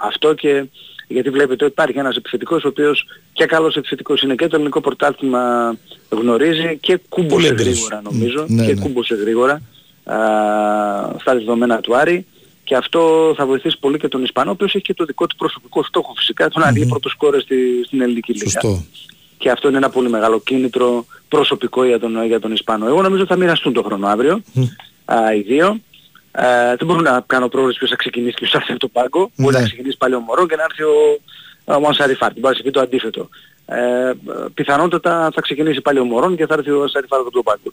[0.01, 0.65] αυτό και
[1.11, 4.81] γιατί βλέπετε ότι υπάρχει ένας επιθετικός ο οποίος και καλός επιθετικός είναι και το ελληνικό
[4.81, 5.75] πρωτάθλημα
[6.09, 7.73] γνωρίζει και κούμποσε Πολύ έμπειρος.
[7.73, 8.81] γρήγορα νομίζω Ναι, και ναι.
[8.81, 9.53] κούμποσε γρήγορα
[10.03, 10.15] α,
[11.19, 12.25] στα δεδομένα του Άρη
[12.63, 15.35] και αυτό θα βοηθήσει πολύ και τον Ισπανό ο οποίος έχει και το δικό του
[15.35, 17.55] προσωπικό στόχο φυσικά τον Άρη πρώτος σκόρες στη,
[17.85, 18.49] στην ελληνική λίγα.
[18.49, 18.83] Σωστό.
[19.37, 22.87] Και αυτό είναι ένα πολύ μεγάλο κίνητρο προσωπικό για τον, για τον Ισπανό.
[22.87, 24.41] Εγώ νομίζω θα μοιραστούν το χρόνο αύριο
[25.05, 25.79] α, οι δύο.
[26.31, 28.91] Ε, δεν μπορώ να κάνω πρόβληση ποιος θα ξεκινήσει και ποιος θα έρθει από τον
[28.91, 29.31] πάγκο.
[29.37, 29.59] Μπορεί Ναι.
[29.61, 31.19] να ξεκινήσει πάλι ο Μωρό και να έρθει ο,
[31.75, 32.39] ο Μανσαριφάρτη.
[32.39, 33.29] Μπορεί να συμβεί το αντίθετο.
[33.65, 34.11] ε,
[34.53, 37.71] πιθανότατα θα ξεκινήσει πάλι ο Μωρόν και θα έρθει ο Σαριφάρο από τον πάγκο.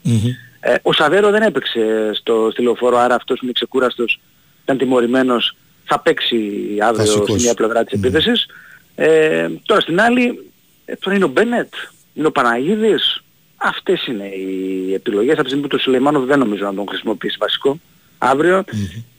[0.61, 4.21] Ε, ο Σαβέρο δεν έπαιξε στο, στη λεωφόρο, άρα αυτός είναι ξεκούραστος,
[4.63, 6.37] ήταν τιμωρημένος, θα παίξει
[6.81, 7.31] αύριο Βασικός.
[7.31, 8.47] στη μία πλευρά της επίθεσης.
[8.95, 10.51] Ε, τώρα στην άλλη,
[10.85, 11.73] ε, τώρα είναι ο Μπένετ,
[12.15, 13.21] είναι ο Παναγίδης.
[13.57, 15.33] Αυτές είναι οι επιλογές.
[15.33, 17.79] Από τη στιγμή που το Σουλεϊμάνοφ δεν νομίζω να τον χρησιμοποιήσει βασικό
[18.19, 18.65] αύριο.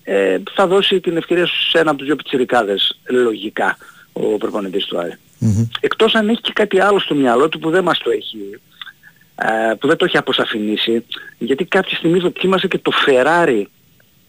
[0.03, 3.77] Ε, θα δώσει την ευκαιρία σε ένα από τους δύο πιτσιρικάδες λογικά
[4.13, 5.13] ο προπονητής του Άρη.
[5.79, 8.59] Εκτός αν έχει και κάτι άλλο στο μυαλό του που δεν μας το έχει
[9.35, 11.05] ε, που δεν το έχει αποσαφηνίσει
[11.37, 13.63] γιατί κάποια στιγμή δοκίμασε και το Ferrari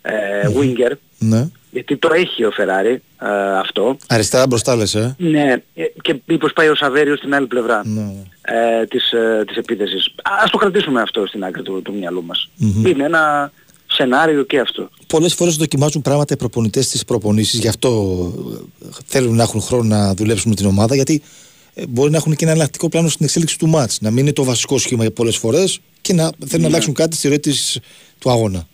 [0.03, 0.13] ε,
[0.59, 1.49] Winger Ναι.
[1.71, 5.15] γιατί το έχει ο Ferrari ε, αυτό Αριστερά μπροστά λες, ε.
[5.19, 8.13] ναι, ε, και μήπως πάει ο Σαβέριος στην άλλη πλευρά Ναι.
[8.41, 10.15] ε, της, ε, της επίθεσης.
[10.43, 12.49] Ας το κρατήσουμε αυτό στην άκρη του, του μυαλού μας.
[12.87, 13.53] Είναι ένα
[13.99, 14.89] σενάριο και αυτό.
[15.07, 18.33] Πολλές φορές δοκιμάζουν πράγματα οι προπονητές στις προπονήσεις, γι' αυτό
[18.83, 21.23] ε, θέλουν να έχουν χρόνο να δουλέψουν με την ομάδα, γιατί
[21.75, 24.01] ε, μπορεί να έχουν και ένα εναλλακτικό πλάνο στην εξέλιξη του μάτς.
[24.01, 27.17] Να μην είναι το βασικό σχήμα για πολλές φορές και να θέλουν να αλλάξουν κάτι
[27.17, 27.79] στη ροή της,
[28.19, 28.69] του αγώνα.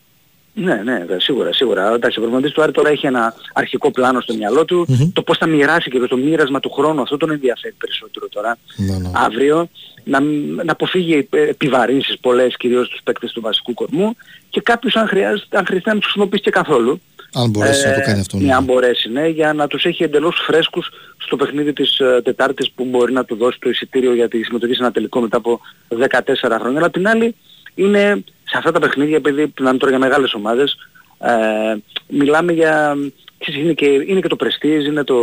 [0.54, 1.92] Ναι, ναι, δε, σίγουρα, σίγουρα.
[1.94, 4.86] Εντάξει, ο προπονητής του Άρη τώρα έχει ένα αρχικό πλάνο στο μυαλό του.
[5.12, 8.58] Το πώς θα μοιράσει και το μοίρασμα του χρόνου, αυτό τον ενδιαφέρει περισσότερο τώρα.
[8.76, 9.10] Ναι, ναι.
[9.14, 9.68] Αύριο
[10.04, 14.16] να, μ- να αποφύγει ε, επιβαρύνσεις πολλές, κυρίως τους παίκτες του βασικού κορμού
[14.50, 17.00] και κάποιους αν χρειάζεται, αν χρειάζεται να τους χρησιμοποιήσει και καθόλου.
[17.34, 18.36] Αν μπορέσει να το Ε, κάνει αυτό.
[18.36, 18.54] Ναι, Ναι.
[18.54, 22.84] αν μπορέσει, ναι, για να τους έχει εντελώς φρέσκους στο παιχνίδι της ε, Τετάρτης που
[22.84, 25.96] μπορεί να του δώσει το εισιτήριο για τη συμμετοχή σε ένα τελικό μετά από 14
[26.60, 26.76] χρόνια.
[26.78, 27.34] Αλλά απ' την άλλη
[27.74, 28.24] είναι
[28.54, 30.76] σε αυτά τα παιχνίδια, επειδή μιλάμε τώρα για μεγάλες ομάδες,
[31.18, 31.76] ε,
[32.06, 32.96] μιλάμε για...
[33.38, 35.16] ξέρεις, Είναι και, είναι και το πρεστίζ, είναι, το,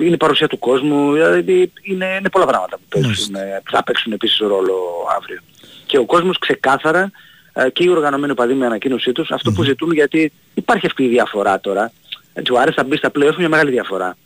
[0.00, 3.82] είναι η παρουσία του κόσμου, δηλαδή είναι, είναι πολλά πράγματα που, παίζουν, ε, που θα
[3.82, 4.76] παίξουν επίσης ρόλο
[5.16, 5.40] αύριο.
[5.86, 7.10] Και ο κόσμος ξεκάθαρα
[7.52, 11.08] ε, και οι οργανωμένοι οπαδοί με ανακοίνωσή τους αυτό που ζητούν γιατί υπάρχει αυτή η
[11.08, 11.92] διαφορά τώρα.
[12.32, 14.16] Έτσι, ο Άρης θα μπει στα play μια μεγάλη διαφορά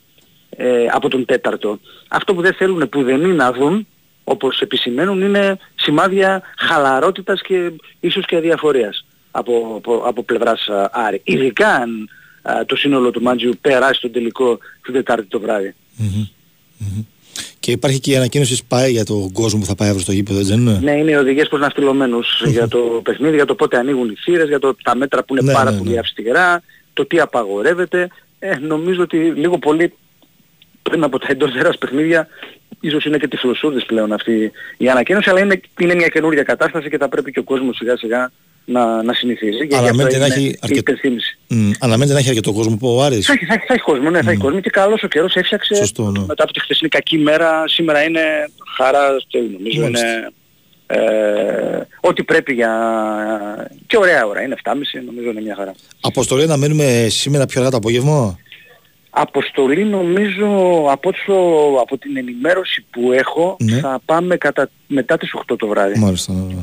[0.49, 1.79] ε, από τον τέταρτο.
[2.07, 3.87] Αυτό που δεν θέλουν που δεν είναι να δουν
[4.27, 11.21] όπως επισημαίνουν είναι σημάδια χαλαρότητας και ίσως και αδιαφορίας από, από, από πλευράς α, Άρη.
[11.23, 12.09] Ειδικά αν
[12.41, 15.75] α, το σύνολο του Μάντζιου περάσει τον τελικό την Τετάρτη το βράδυ.
[17.59, 20.39] Και υπάρχει και η ανακοίνωση ΣΠΑΕ για τον κόσμο που θα πάει αύριο στο γήπεδο,
[20.39, 23.77] έτσι δεν είναι; Ναι, είναι οι οδηγίες προς ναυτιλωμένους για το παιχνίδι, για το πότε
[23.77, 25.99] ανοίγουν οι θύρες, για το, τα μέτρα που είναι Ναι, πάρα ναι, πολύ ναι.
[25.99, 26.61] αυστηρά,
[26.93, 28.07] το τι απαγορεύεται.
[28.39, 29.93] Ε, νομίζω ότι λίγο πολύ
[30.81, 32.27] πριν από τα εντός έδρας παιχνίδια
[32.87, 36.97] ίσως είναι και τυφλοσούρδης πλέον αυτή η ανακοίνωση, αλλά είναι, είναι μια καινούργια κατάσταση και
[36.97, 38.31] θα πρέπει και ο κόσμος σιγά σιγά
[38.65, 39.57] να, να συνηθίζει.
[39.57, 41.37] Και γι' αυτό Αναμένεται να έγινε έχει η αρκετ- υπενθύμηση.
[41.47, 43.25] Μμ, Αναμένεται να έχει αρκετό κόσμο που ο Άρης.
[43.25, 45.35] Θα έχει, θα, έχει, θα έχει κόσμο, ναι, θα έχει κόσμο και καλός ο καιρός
[45.35, 46.19] έφτιαξε Σωστό, ναι.
[46.27, 48.21] μετά από τη χθεσινή κακή μέρα, σήμερα είναι
[48.77, 50.07] χαρά, και νομίζω Μάλιστα.
[50.07, 50.31] είναι
[50.87, 52.71] ε, ό,τι πρέπει για...
[53.87, 54.73] και ωραία ώρα, είναι 7.30
[55.05, 55.73] νομίζω είναι μια χαρά.
[56.01, 58.39] Αποστολή να μένουμε σήμερα πιο αργά το απόγευμα;
[59.17, 60.47] Αποστολή νομίζω
[60.89, 61.33] από, όσο,
[61.81, 63.79] από την ενημέρωση που έχω Ναι.
[63.79, 65.99] θα πάμε κατά, μετά τις 8 το βράδυ.
[65.99, 66.33] Μάλιστα.
[66.33, 66.61] ναι, ναι.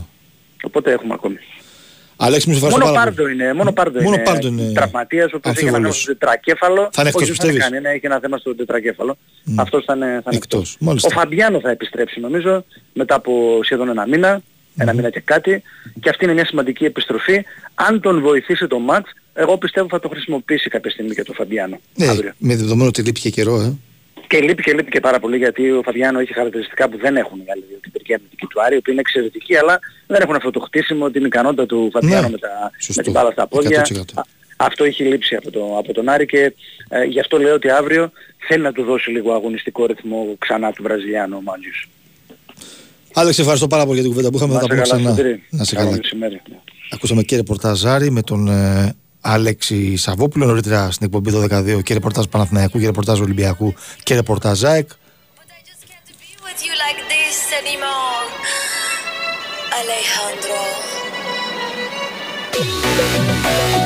[0.64, 1.36] Οπότε έχουμε ακόμη.
[2.16, 3.34] Αλέξη, μου σε ευχαριστώ Μόνο πάρα πάρντο πολύ.
[3.34, 6.02] είναι, μόνο πάρντο Μόνο είναι, Πάρντο είναι τραυματίας, ο οποίος έχει ένα θέμα αμφίβολος.
[6.02, 6.88] στο τετρακέφαλο.
[6.92, 9.16] Θα είναι εκτός, Όχι, δεν πιστεύεις; θα κάνει, ναι, έχει ένα θέμα στο τετρακέφαλο.
[9.56, 10.76] Αυτός θα είναι, θα είναι Εκτός, εκτός.
[10.80, 11.08] μάλιστα.
[11.12, 14.40] Ο Φαμπιάνο θα επιστρέψει νομίζω μετά από σχεδόν ένα μήνα,
[14.76, 15.62] ένα μήνα και κάτι.
[16.00, 17.44] Και αυτή είναι μια σημαντική επιστροφή.
[17.74, 21.80] Αν τον βοηθήσει το μάτς, εγώ πιστεύω θα το χρησιμοποιήσει κάποια στιγμή και το Φαμπιάνο.
[21.94, 22.32] Ναι, αύριο.
[22.38, 23.76] με δεδομένο ότι λείπει και καιρό, ε.
[24.26, 27.38] Και λείπει και λείπει και πάρα πολύ γιατί ο Φαβιάνο έχει χαρακτηριστικά που δεν έχουν
[27.38, 27.78] οι άλλοι δύο.
[27.82, 31.10] Την τερκή αμυντική του Άρη, η οποία είναι εξαιρετική, αλλά δεν έχουν αυτό το χτίσιμο,
[31.10, 32.92] την ικανότητα του Φαβιάνο Ναι, με, τα, σωστό.
[32.96, 33.86] με την μπάλα στα πόδια.
[33.88, 33.98] 100%.
[34.14, 34.22] Α,
[34.56, 36.54] Αυτό έχει λείψει από, το, από τον Άρη και
[36.88, 40.82] ε, γι' αυτό λέω ότι αύριο θέλει να του δώσει λίγο αγωνιστικό ρυθμό ξανά του
[40.82, 41.88] Βραζιλιάνου ο Μάντζιους.
[43.14, 44.54] Άλεξ, ευχαριστώ πάρα πολύ για την κουβέντα που είχαμε.
[44.54, 45.08] Θα τα πούμε ξανά.
[45.10, 45.42] Σωτήρη.
[45.50, 46.00] Να σε Καλό καλά.
[46.02, 46.40] μεσημέρι.
[46.90, 51.42] Ακούσαμε και ρεπορταζάρι με τον ε, Άλεξη Σαββόπουλο νωρίτερα στην εκπομπή το
[51.76, 54.88] 12 και ρεπορτάζ Παναθηναϊκού και ρεπορτάζ Ολυμπιακού και ρεπορτάζ ΑΕΚ.
[63.44, 63.81] But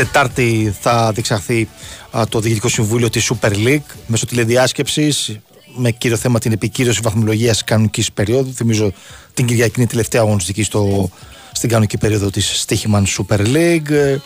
[0.00, 1.68] Τετάρτη θα διεξαχθεί
[2.10, 5.38] α, το Διοικητικό Συμβούλιο της Super League μέσω τηλεδιάσκεψης
[5.76, 8.52] με κύριο θέμα την επικύρωση βαθμολογίας κανονικής περίοδου.
[8.52, 8.92] Θυμίζω
[9.34, 11.10] την Κυριακή είναι η τελευταία αγωνιστική στο,
[11.52, 13.90] στην κανονική περίοδο της Stichiman Super League.
[13.90, 14.18] Ε,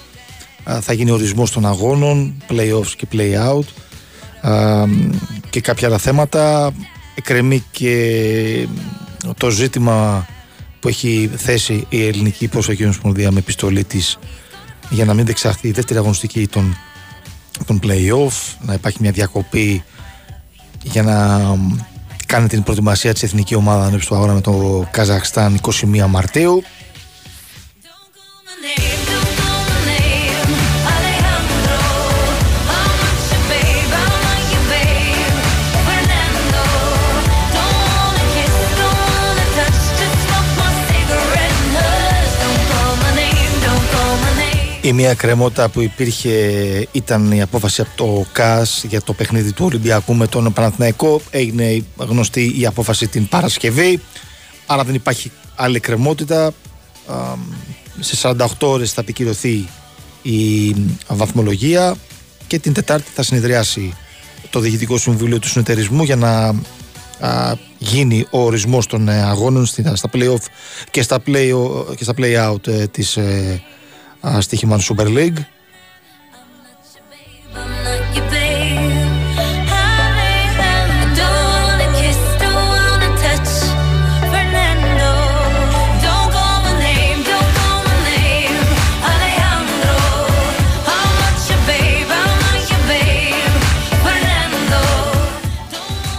[0.65, 3.66] α, θα γίνει ορισμός των αγώνων, play-offs και play-out
[4.51, 4.85] α,
[5.51, 6.73] και κάποια άλλα θέματα.
[7.15, 8.69] Εκκρεμεί και
[9.36, 10.27] το ζήτημα
[10.81, 14.19] που έχει θέσει η ελληνική προσοχή ομοσπονδία με επιστολή της
[14.90, 16.77] για να μην διεξαχθεί η δεύτερη αγωνιστική των,
[17.66, 19.85] των play-off, να υπάρχει μια διακοπή
[20.82, 21.78] για να μ,
[22.27, 26.62] κάνει την προετοιμασία της εθνική ομάδα ανέψη του αγώνα με το Καζαχστάν 21 Μαρτίου.
[44.85, 46.31] Η μία κρεμότητα που υπήρχε
[46.93, 51.20] ήταν η απόφαση από το ΚΑΣ για το παιχνίδι του Ολυμπιακού με τον Παναθηναϊκό.
[51.31, 54.01] Έγινε γνωστή η απόφαση την Παρασκευή.
[54.66, 56.47] Άρα δεν υπάρχει άλλη κρεμότητα.
[56.47, 57.15] Α,
[58.01, 59.69] Σε 48 ώρες θα επικυρωθεί
[60.23, 60.74] η
[61.09, 61.97] βαθμολογία
[62.47, 63.93] και την Τετάρτη θα συνεδριάσει
[64.51, 66.55] το Διοικητικό Συμβούλιο του Συνεταιρισμού για να
[67.28, 70.43] α, γίνει ο ορισμός των ε, αγώνων στη- στα play-off
[70.90, 71.51] και στα, play,
[71.97, 73.19] και στα play-out ε, της
[74.25, 75.45] ε, α, στοίχημαν Super League.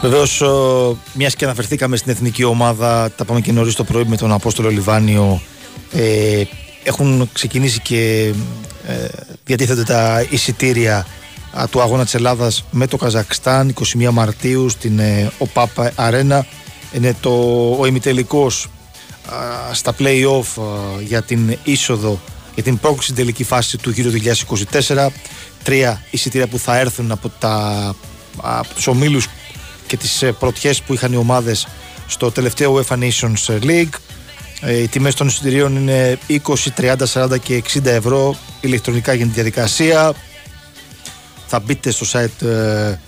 [0.01, 0.43] Βεβαίως,
[1.13, 4.69] μιας και αναφερθήκαμε στην εθνική ομάδα, τα πάμε και νωρίς το πρωί με τον Απόστολο
[4.69, 5.41] Λιβάνιο.
[5.91, 6.43] Ε,
[6.85, 8.33] έχουν ξεκινήσει και
[8.87, 9.07] ε,
[9.45, 11.05] διατίθενται τα εισιτήρια
[11.51, 16.45] α, του αγώνα της Ελλάδας με το Καζακστάν 21 Μαρτίου στην ε, ΟΠΑΠ Αρένα.
[16.93, 17.31] Είναι το,
[17.79, 18.67] ο ημιτελικός
[19.25, 22.19] α, στα play-off α, για την είσοδο
[22.53, 24.11] για την πρόκληση στην τελική φάση του γύρου
[24.87, 25.07] 2024.
[25.63, 27.95] Τρία εισιτήρια που θα έρθουν από, τα,
[28.37, 29.27] από τους ομίλους
[29.87, 31.67] και τις ε, πρωτιές που είχαν οι ομάδες
[32.07, 33.93] στο τελευταίο UEFA Nations League.
[34.61, 36.37] Ε, Οι τιμές των εισιτηρίων είναι 20,
[36.77, 40.13] 30, 40 και 60 ευρώ ηλεκτρονικά για τη διαδικασία.
[41.47, 42.99] Θα μπείτε στο site ε,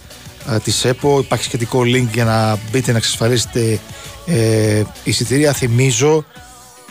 [0.55, 3.79] ε, της ΕΠΟ, υπάρχει σχετικό link για να μπείτε να εξασφαλίσετε
[4.25, 5.53] ε, εισιτήρια.
[5.53, 6.25] Θυμίζω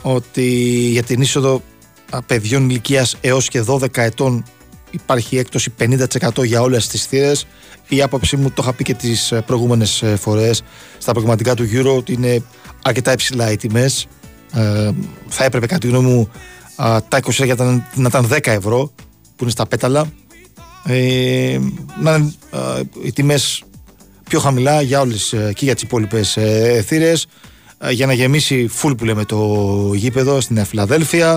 [0.03, 0.49] ότι
[0.91, 1.63] για την είσοδο
[2.11, 4.45] α, παιδιών ηλικίας έως και 12 ετών
[4.91, 7.47] υπάρχει έκπτωση 50% για όλες τις θύρες.
[7.89, 10.63] Η άποψή μου το είχα πει και τις ε, προηγούμενες ε, φορές
[10.99, 12.43] στα προγραμματικά του Euro ότι είναι
[12.83, 14.07] αρκετά υψηλά οι τιμές.
[14.57, 14.91] Ε,
[15.29, 16.31] θα έπρεπε κατά τη γνώμη μου
[16.77, 17.65] α, τα 20 για να,
[17.95, 18.93] να ήταν 10 ευρώ
[19.37, 20.07] που είναι στα πέταλα.
[20.87, 21.59] Ε,
[22.01, 22.59] να είναι α,
[23.03, 23.63] οι τιμές
[24.29, 27.27] πιο χαμηλά για όλες ε, και για τις υπόλοιπες ε, θύρες.
[27.79, 31.33] Ε, για να γεμίσει full που λέμε το γήπεδο στην Φιλαδέλφια.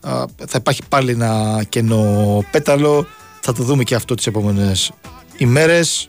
[0.00, 3.06] Α, θα υπάρχει πάλι ένα κενό πέταλο.
[3.40, 4.92] Θα το δούμε και αυτό τις επόμενες
[5.36, 6.06] ημέρες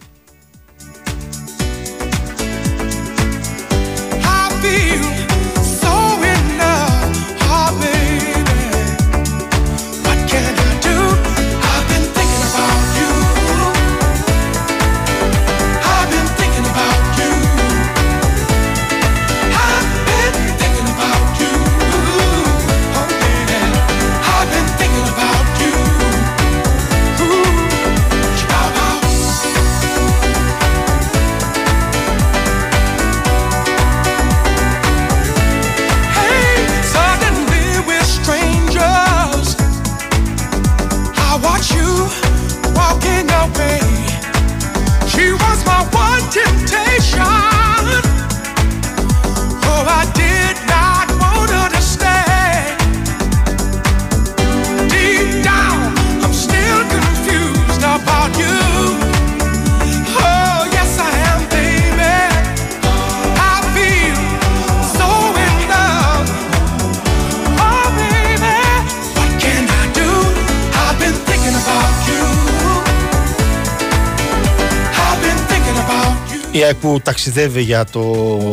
[76.58, 78.02] Η ΑΕΚ που ταξιδεύει για το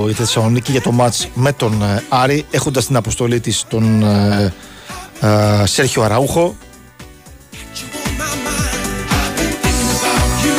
[0.09, 4.53] η Θεσσαλονίκη για το μάτς με τον ε, Άρη έχοντας την αποστολή της τον ε,
[5.21, 6.57] ε, Σέρχιο Αραούχο
[7.53, 8.79] You on my mind.
[9.11, 10.59] I've been thinking about you.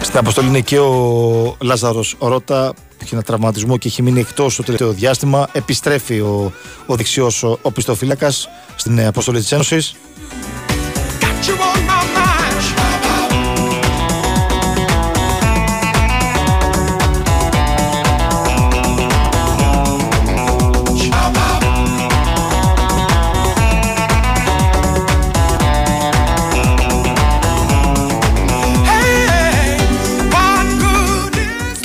[0.00, 4.62] Στην αποστολή είναι και ο Λάζαρος Ρώτα έχει ένα τραυματισμό και έχει μείνει εκτός το
[4.62, 5.48] τελευταίο διάστημα.
[5.52, 6.52] Επιστρέφει ο,
[6.86, 9.94] ο δεξιός ο, ο πιστοφύλακας στην ε, αποστολή της Ένωσης.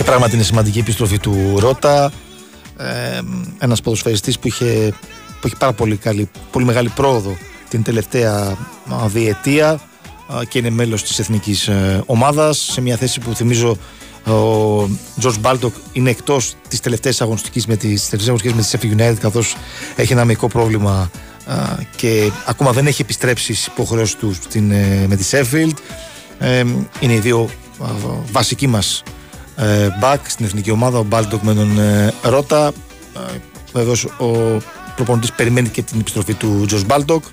[0.06, 2.12] Πράγματι είναι σημαντική η επιστροφή του Ρότα.
[2.78, 3.20] Ε,
[3.60, 4.94] ένας ποδοσφαιριστής που είχε,
[5.42, 7.38] που είχε πάρα πολύ, καλή, πολύ μεγάλη πρόοδο
[7.70, 8.58] την τελευταία
[8.94, 9.80] α, διετία α,
[10.48, 13.78] και είναι μέλος της εθνικής ε, ομάδας σε μια θέση που θυμίζω
[14.26, 19.02] ο Τζορτζ Μπάλτοκ είναι εκτός της τελευταίας αγωνιστικής με τις τελευταίες αγωνιστικές με τη Sheffield
[19.02, 19.56] United καθώς
[19.96, 21.12] έχει ένα μικρό πρόβλημα
[21.46, 21.56] α,
[21.96, 25.78] και ακόμα δεν έχει επιστρέψει στις υποχρεώσεις του στην, ε, με τη Sheffield
[26.40, 26.64] ε,
[27.00, 27.50] είναι οι δύο
[27.80, 27.88] α,
[28.32, 29.14] βασικοί μας ε,
[30.02, 32.68] back στην εθνική ομάδα, ο Μπάλντοκ με τον ε, Ρότα.
[33.16, 33.20] Ε,
[33.74, 34.62] Βεβαίως ο
[34.96, 37.24] προπονητής περιμένει και την επιστροφή του Τζορτζ Μπάλντοκ.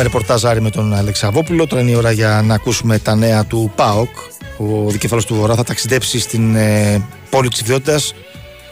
[0.00, 1.66] Νωρίτερα είχαμε ρεπορτάζ με τον Αλεξαβόπουλο.
[1.66, 4.16] Τώρα είναι η ώρα για να ακούσουμε τα νέα του ΠΑΟΚ.
[4.58, 8.14] Ο δικεφάλος του Βορρά θα ταξιδέψει στην ε, πόλη της ιδιότητας,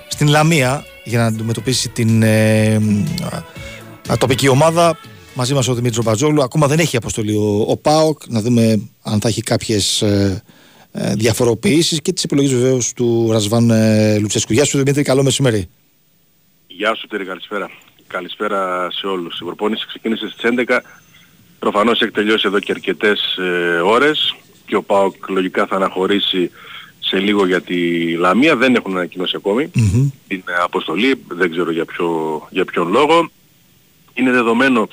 [0.08, 2.74] στην Λαμία, για να αντιμετωπίσει την ε,
[4.12, 4.98] α, τοπική ομάδα.
[5.34, 6.42] Μαζί μας ο Δημήτρης Μπατζόλου.
[6.42, 8.22] Ακόμα δεν έχει αποστολή ο, ο ΠΑΟΚ.
[8.28, 10.42] Να δούμε αν θα έχει κάποιες ε,
[10.92, 14.52] ε, διαφοροποιήσεις και τις επιλογές βεβαίως του Ρασβάν ε, Λουτσέσκου.
[14.52, 15.68] Γεια σου Δημήτρη, καλό μεσημέρι.
[16.66, 17.70] Γεια σου Τέρη, καλησπέρα.
[18.06, 19.40] Καλησπέρα σε όλους.
[19.40, 20.80] Η προπόνηση ξεκίνησε στις 11.
[21.58, 24.34] Προφανώς έχει τελειώσει εδώ και αρκετές ε, ώρες
[24.66, 26.50] και ο ΠΑΟΚ λογικά θα αναχωρήσει
[26.98, 28.56] σε λίγο για τη Λαμία.
[28.56, 29.68] Δεν έχουν ανακοινώσει ακόμη
[30.28, 31.22] την ε, αποστολή.
[31.28, 33.30] Δεν ξέρω για, ποιο, για ποιον λόγο.
[34.14, 34.88] Είναι δεδομένο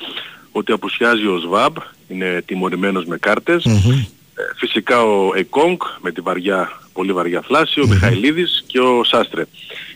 [0.52, 1.72] ότι απουσιάζει ο ΣΒΑΜ.
[2.08, 3.64] Είναι τιμωρημένος με κάρτες.
[4.38, 9.44] Ε, φυσικά ο Εκόνγκ με τη βαριά, πολύ βαριά φλάση, ο Μιχαηλίδης και ο Σάστρε.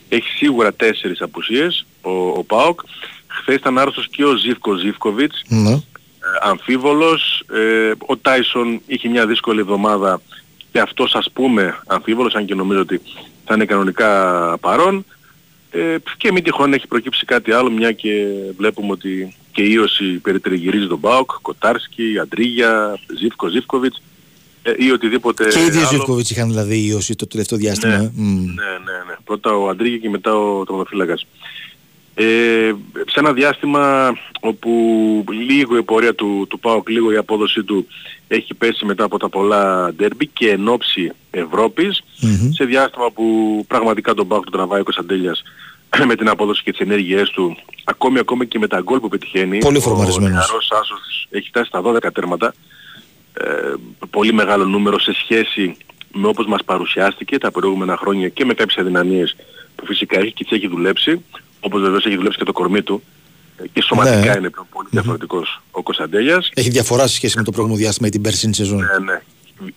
[0.09, 2.79] Έχει σίγουρα τέσσερις απουσίες ο, ο ΠΑΟΚ.
[3.27, 5.69] Χθες ήταν άρρωστος και ο Ζίβκο Ζίβκοβιτς, Ναι.
[5.71, 5.81] ε,
[6.41, 7.43] αμφίβολος.
[7.53, 10.21] Ε, ο Τάισον είχε μια δύσκολη εβδομάδα
[10.71, 13.01] και αυτός ας πούμε αμφίβολος, αν και νομίζω ότι
[13.45, 14.09] θα είναι κανονικά
[14.57, 15.05] παρόν.
[15.71, 18.25] Ε, και μην τυχόν έχει προκύψει κάτι άλλο, μια και
[18.57, 24.01] βλέπουμε ότι και η ίωση περιτριγυρίζει τον ΠΑΟΚ, Κοτάρσκι, Αντρίγια, Ζίβκο Ζίβκοβιτς
[24.63, 25.89] ε, ή οτιδήποτε Και οι δύο άλλο.
[25.89, 27.97] Ζιβκοβιτς είχαν δηλαδή ίωση το τελευταίο διάστημα.
[27.97, 28.11] Ναι, ε.
[28.15, 28.45] Μμ.
[28.45, 29.15] ναι, ναι, ναι.
[29.23, 31.27] Πρώτα ο Αντρίγη και μετά ο τροματοφύλακας.
[32.13, 32.71] Ε,
[33.07, 34.69] σε ένα διάστημα όπου
[35.29, 37.87] λίγο η πορεία του, του ΠΑΟΚ, λίγο η απόδοσή του
[38.27, 42.51] έχει πέσει μετά από τα πολλά ντέρμπι και εν ώψη Ευρώπης, Μμμ.
[42.51, 43.25] σε διάστημα που
[43.67, 45.43] πραγματικά τον ΠΑΟΚ του τραβάει ο Κωνσταντέλιας
[46.07, 49.57] με την απόδοση και τις ενέργειές του, ακόμη ακόμη και με τα γκολ που πετυχαίνει.
[49.57, 50.31] Πολύ Ο φορμαρισμένος.
[50.31, 52.53] νεαρός Άσος έχει φτάσει στα 12 τέρματα,
[53.33, 53.73] ε,
[54.09, 55.75] πολύ μεγάλο νούμερο σε σχέση
[56.13, 59.35] με όπως μας παρουσιάστηκε τα προηγούμενα χρόνια και με κάποιες αδυναμίες
[59.81, 61.25] που φυσικά έχει και τις έχει δουλέψει,
[61.59, 63.03] όπως βεβαίως έχει δουλέψει και το κορμί του
[63.57, 64.37] ε, και σωματικά Ναι.
[64.39, 66.49] είναι πλέον πολύ διαφορετικός ο Κωνσταντέλιας.
[66.53, 68.77] Έχει διαφορά σε σχέση με το προηγούμενο διάστημα ή την περσίνη σεζόν.
[68.79, 69.21] Ναι, ναι.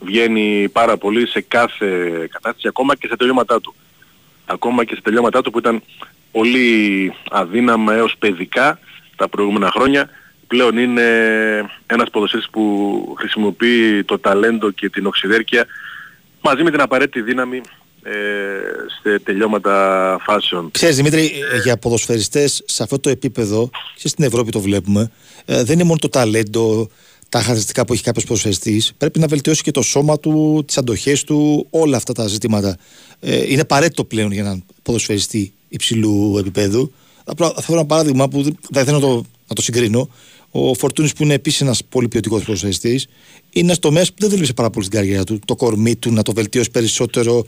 [0.01, 1.87] Βγαίνει πάρα πολύ σε κάθε
[2.31, 3.75] κατάσταση, ακόμα και σε τελειώματά του.
[4.47, 5.83] Ακόμα και σε τελειώματά του που ήταν
[6.33, 8.79] πολύ αδύναμα έως παιδικά
[9.17, 10.11] τα προηγούμενα χρόνια.
[10.47, 11.03] Πλέον είναι
[11.87, 15.67] ένας ποδοσφαίρις που χρησιμοποιεί το ταλέντο και την οξυδέρκεια
[16.41, 17.61] μαζί με την απαραίτητη δύναμη ε,
[19.03, 20.71] σε τελειώματα φάσεων.
[20.71, 25.11] Ξέρεις Δημήτρη, ε, για ποδοσφαιριστές σε αυτό το επίπεδο, και στην Ευρώπη το βλέπουμε,
[25.45, 26.89] ε, δεν είναι μόνο το ταλέντο,
[27.29, 31.25] τα χαρακτηριστικά που έχει κάποιος ποδοσφαιριστής, πρέπει να βελτιώσει και το σώμα του, τις αντοχές
[31.25, 32.77] του, όλα αυτά τα ζητήματα.
[33.21, 36.93] Ε, είναι απαραίτητο πλέον για έναν ποδοσφαιριστή υψηλού επίπεδου.
[37.25, 40.09] Απλά θα φέρω ένα παράδειγμα που δεν δεν θέλω να το, να το συγκρίνω.
[40.51, 43.07] Ο Φορτούνης, που είναι επίσης ένας πολύ ποιοτικός ποδοσφαιριστής,
[43.51, 45.39] είναι ένα τομέα που δεν δούλεψε πάρα πολύ στην καριέρα του.
[45.45, 47.45] Το κορμί του, να το βελτιώσει περισσότερο,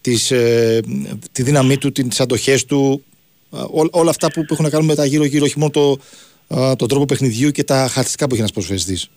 [0.00, 0.80] τις, ε,
[1.32, 3.04] τη δύναμή του, τις αντοχές του.
[3.50, 5.98] Α, ό, όλα αυτά που, που έχουν να κάνουν με τα γύρω-γύρω, όχι μόνο το,
[6.56, 9.10] α, τον τρόπο παιχνιδιού και τα χαρακτηριστικά που έχει ένας ποδοσφαιριστής.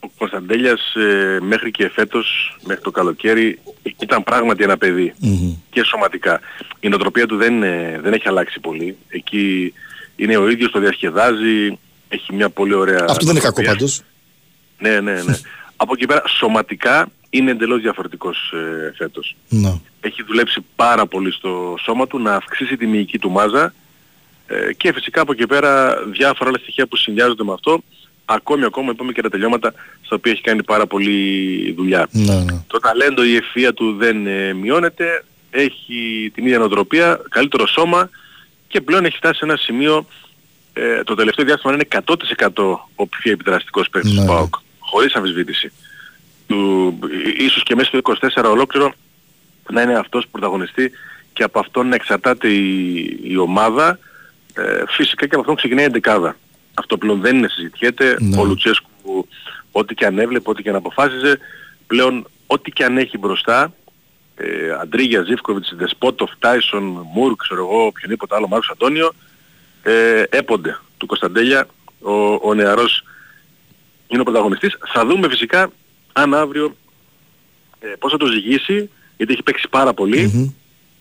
[0.00, 3.58] ο Κωνσταντέλιας ε, μέχρι και φέτος, μέχρι το καλοκαίρι,
[3.98, 5.14] ήταν πράγματι ένα παιδί
[5.70, 6.40] και σωματικά.
[6.80, 8.96] Η νοοτροπία του δεν, ε, δεν έχει αλλάξει πολύ.
[9.08, 9.72] Εκεί
[10.16, 11.78] είναι ο ίδιος, το διασκεδάζει,
[12.08, 13.04] έχει μια πολύ ωραία...
[13.08, 13.72] Αυτό δεν είναι κακό νοοτροπία.
[13.72, 14.02] πάντως.
[14.78, 15.34] Ναι, ναι, ναι.
[15.82, 19.36] Από εκεί πέρα σωματικά είναι εντελώς διαφορετικός ε, φέτος.
[19.48, 19.80] Ναι.
[20.00, 23.74] Έχει δουλέψει πάρα πολύ στο σώμα του να αυξήσει τη μυϊκή του μάζα
[24.46, 27.82] ε, και φυσικά από εκεί πέρα διάφορα άλλα στοιχεία που συνδυάζονται με αυτό
[28.24, 29.72] ακόμη ακόμα είπαμε και τα τελειώματα
[30.02, 32.08] στα οποία έχει κάνει πάρα πολύ δουλειά.
[32.10, 32.64] Ναι, ναι.
[32.66, 38.10] Το ταλέντο, η ευφυΐα του δεν ε, μειώνεται, έχει την ίδια νοοτροπία, καλύτερο σώμα
[38.68, 40.06] και πλέον έχει φτάσει σε ένα σημείο
[40.72, 42.02] ε, το τελευταίο διάστημα να είναι
[42.54, 44.20] 100% ο πιο επιδραστικός παίκτης Ναι.
[44.20, 44.54] του ΠΑΟΚ.
[44.78, 45.72] Χωρίς αμφισβήτηση.
[46.52, 46.98] Του,
[47.38, 47.98] ε, ίσως και μέσα στο
[48.42, 48.92] 24 ολόκληρο
[49.70, 50.90] να είναι αυτός που πρωταγωνιστεί
[51.32, 53.98] και από αυτόν να εξαρτάται η, η ομάδα.
[54.54, 56.36] Ε, φυσικά και από αυτόν ξεκινάει η εντεκάδα.
[56.74, 58.16] Αυτό πλέον δεν είναι συζητιέται.
[58.20, 58.40] Ναι.
[58.40, 59.28] Ο Λουτσέσκου
[59.72, 61.38] ό,τι και αν έβλεπε, ό,τι και αν αποφάσιζε,
[61.86, 63.72] πλέον ό,τι και αν έχει μπροστά,
[64.34, 69.12] ε, Αντρίγια, Ζίβκοβιτς, Δεσπότοφ, Τάισον, Μουρ, ξέρω εγώ, οποιονδήποτε άλλο, Μάρκος Αντώνιο,
[69.82, 71.66] ε, έπονται του Κωνσταντέλια.
[72.00, 72.12] Ο,
[72.48, 73.04] ο νεαρός
[74.08, 74.76] είναι ο πρωταγωνιστής.
[74.92, 75.70] Θα δούμε φυσικά
[76.12, 76.76] αν αύριο
[77.80, 80.30] ε, πώς θα το ζυγίσει, γιατί έχει παίξει πάρα πολύ.
[80.34, 80.50] Μμμ.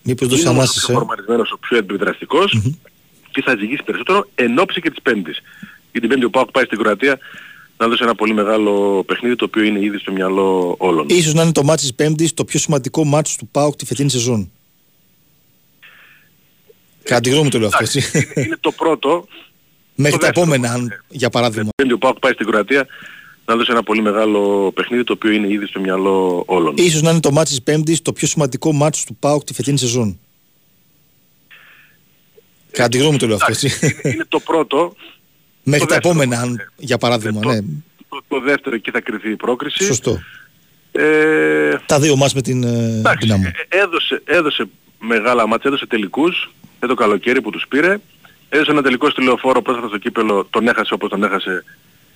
[0.04, 0.98] Μήπως δώσει Είναι όμως ο ανάσες, πιο ε.
[0.98, 2.62] φορμαρισμένος, ο πιο επιδραστικός
[3.32, 5.42] και θα ζυγίσει περισσότερο εν ώψη και της Πέμπτης.
[5.92, 7.20] Γιατί την Πέμπτη ο Πάοκ πάει στην Κροατία
[7.78, 11.06] να δώσει ένα πολύ μεγάλο παιχνίδι το οποίο είναι ήδη στο μυαλό όλων.
[11.10, 14.10] Ίσως να είναι το μάτς της Πέμπτης το πιο σημαντικό μάτς του ΠΑΟΚ τη φετινή
[14.10, 14.52] σεζόν.
[17.04, 18.00] Κατά τη γνώμη μου το λέω αυτό, έτσι.
[18.14, 19.28] Εντάξει, είναι το πρώτο.
[19.96, 20.52] Μέχρι το τα δεύτερο.
[20.52, 21.64] επόμενα, αν- για παράδειγμα.
[21.64, 22.88] Την Πέμπτη ο Πάοκ πάει στην Κροατία
[23.46, 26.74] να δώσει ένα πολύ μεγάλο παιχνίδι το οποίο είναι ήδη στο μυαλό όλων.
[26.78, 29.78] Ίσως να είναι το μάτς της Πέμπτης το πιο σημαντικό μάτς του ΠΑΟΚ τη φετινή
[29.78, 30.20] σεζόν.
[32.72, 33.66] Κατά τη γνώμη μου το λέω αυτό, έτσι.
[33.66, 34.96] Εντάξει, είναι- είναι το πρώτο.
[35.64, 36.14] Μέχρι το τα δεύτερο.
[36.14, 37.60] επόμενα, αν- για παράδειγμα, το, ναι.
[38.10, 39.84] το, το δεύτερο εκεί θα κρυθεί η πρόκριση.
[39.84, 40.20] Σωστό.
[40.92, 43.44] Ε, Τα δύο μάτς με την ε, Εντάξει, Δυναμό.
[43.70, 44.66] ε, έδωσε, έδωσε
[45.00, 47.98] μεγάλα μάτια, έδωσε τελικούς για το καλοκαίρι που τους πήρε.
[48.50, 51.64] Έδωσε ένα τελικό στη λεωφόρο πρόσφατα στο κύπελο, τον έχασε όπως τον έχασε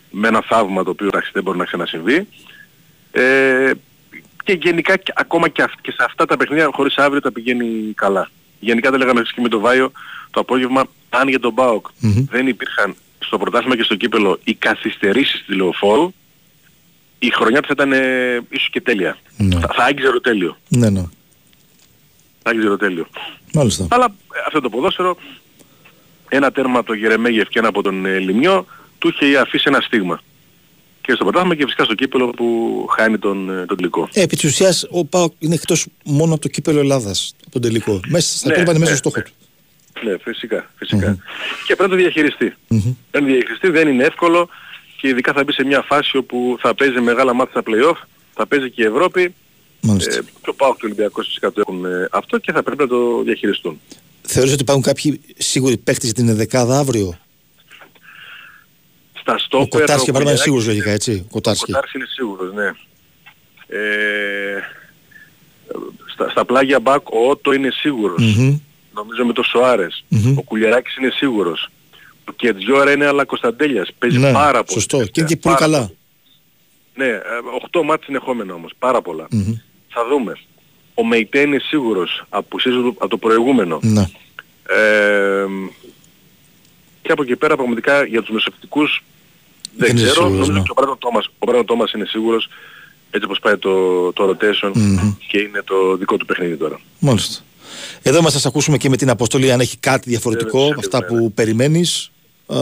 [0.09, 2.27] με ένα θαύμα το οποίο εντάξει, δεν μπορεί να ξανασυμβεί.
[3.11, 3.71] Ε,
[4.43, 7.93] και γενικά και, ακόμα και, αυ- και σε αυτά τα παιχνίδια χωρίς αύριο τα πηγαίνει
[7.95, 8.29] καλά.
[8.59, 9.91] Γενικά δεν λέγαμε και με το Βάιο
[10.31, 12.25] το απόγευμα, αν για τον ΠΑΟΚ Μμμ.
[12.29, 16.13] δεν υπήρχαν στο πρωτάθλημα και στο κύπελο οι καθυστερήσεις στη λεωφόρου,
[17.19, 19.17] η χρονιά τους θα ήταν ε, ίσως και τέλεια.
[19.37, 19.59] Ναι.
[19.59, 20.57] Θα, θα άγγιζε ρωτέλειο.
[20.67, 21.01] Ναι, ναι.
[22.43, 23.07] Θα άγγιζε ρωτέλειο.
[23.53, 23.87] Μάλιστα.
[23.89, 25.17] Αλλά ε, αυτό το ποδόσφαιρο,
[26.29, 28.65] ένα τέρμα από το Γερεμέγεφ και ένα από τον ε, Λιμιό,
[29.11, 30.21] του είχε αφήσει ένα στίγμα.
[31.01, 32.45] Και στο πρωτάθλημα και φυσικά στο κύπελο που
[32.97, 34.09] χάνει τον, ε, τον τελικό.
[34.13, 37.61] Ε, επί της ουσίας ο ΠΑΟΚ είναι εκτός μόνο από το κύπελο Ελλάδας, από τον
[37.61, 37.99] τελικό.
[38.07, 39.31] Μέσα στα Ναι, υπόλοιπα είναι μέσα ναι, στο στόχο ναι.
[39.31, 40.09] του.
[40.09, 41.17] Ναι, φυσικά, φυσικά.
[41.65, 42.53] Και πρέπει να το διαχειριστεί.
[42.67, 42.79] Μμμ.
[42.79, 44.49] Πρέπει να το διαχειριστεί, δεν είναι εύκολο
[44.97, 48.47] και ειδικά θα μπει σε μια φάση όπου θα παίζει μεγάλα μάτια στα play-off, θα
[48.47, 49.33] παίζει και η Ευρώπη.
[49.81, 50.13] Μάλιστα.
[50.13, 52.81] Ε, και ο ΠΑΟΚ και ο Ολυμπιακός φυσικά το έχουν ε, αυτό και θα πρέπει
[52.81, 53.79] να το διαχειριστούν.
[54.21, 57.19] Θεωρείς ότι υπάρχουν κάποιοι σίγουροι παίκτες για την δεκάδα αύριο;
[59.25, 59.67] Στα Ο στόπερ...
[59.79, 61.25] Κοτάρσκι για παράδειγμα είναι Κουλιεράκης σίγουρος λογικά, έτσι.
[61.27, 61.63] Ο Κοτάρσκι.
[61.63, 62.65] Ο Κοτάρης είναι σίγουρος, ναι.
[63.67, 64.59] Ε,
[66.13, 68.21] στα, στα πλάγια μπακ ο Ότο είναι σίγουρος.
[68.37, 68.59] Μμμ.
[68.93, 70.03] Νομίζω με το Σοάρες.
[70.07, 70.37] Μμμ.
[70.37, 71.69] Ο Κουλιεράκης είναι σίγουρος.
[72.29, 73.89] Ο Κετζιόρα είναι αλλά Κωνσταντέλιας.
[73.97, 74.71] Παίζει Ναι, πάρα πολύ.
[74.79, 74.97] σωστό.
[74.97, 75.23] Και τελευταία.
[75.25, 75.91] είναι και πολύ Πάρα καλά.
[76.95, 77.19] Ναι, ε,
[77.71, 78.71] 8 μάτς συνεχόμενα όμως.
[78.79, 79.27] Πάρα πολλά.
[79.31, 79.53] Μμμ.
[79.89, 80.33] Θα δούμε.
[80.93, 82.23] Ο Μεϊτέ είναι σίγουρος.
[82.29, 83.79] Απουσίες από- από το προηγούμενο.
[83.81, 84.01] Ναι.
[84.69, 85.45] Ε,
[87.01, 89.03] και από εκεί πέρα πραγματικά για τους μεσοπτικούς
[89.77, 90.13] δεν, Δεν είσαι ξέρω.
[90.25, 90.59] σίγουρος, Νομίζω ναι.
[90.65, 92.47] και ο Μπράντον Τόμας, ο Μπράντον Τόμας είναι σίγουρος
[93.11, 93.73] έτσι όπως πάει το,
[94.13, 95.13] το rotation Μμμ.
[95.27, 96.79] και είναι το δικό του παιχνίδι τώρα.
[96.99, 97.43] Μάλιστα.
[98.01, 100.79] Εδώ μας θα σας ακούσουμε και με την αποστολή αν έχει κάτι διαφορετικό Βέβαια, από
[100.79, 101.19] αυτά βέβαια.
[101.19, 102.11] που περιμένεις.
[102.49, 102.55] Ε,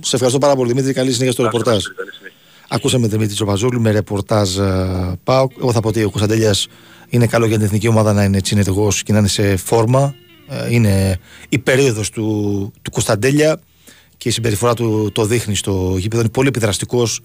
[0.00, 0.92] σε ευχαριστώ πάρα πολύ Δημήτρη.
[0.92, 1.84] Καλή συνέχεια στο ρεπορτάζ.
[1.96, 2.38] Καλή συνέχεια.
[2.68, 5.52] Ακούσαμε Δημήτρη Τσοπαζούλου με ρεπορτάζ ε, ΠΑΟΚ.
[5.60, 6.66] Εγώ θα πω ότι ο Κωνσταντέλιας
[7.08, 10.14] είναι καλό για την εθνική ομάδα να είναι έτσι ενεργός και να είναι σε φόρμα.
[10.48, 11.18] Ε, είναι
[11.48, 13.60] η περίοδος του, του Κωνσταντέλια
[14.22, 16.22] και η συμπεριφορά του το δείχνει στο γήπεδο.
[16.22, 17.20] Είναι πολύ επιδραστικός.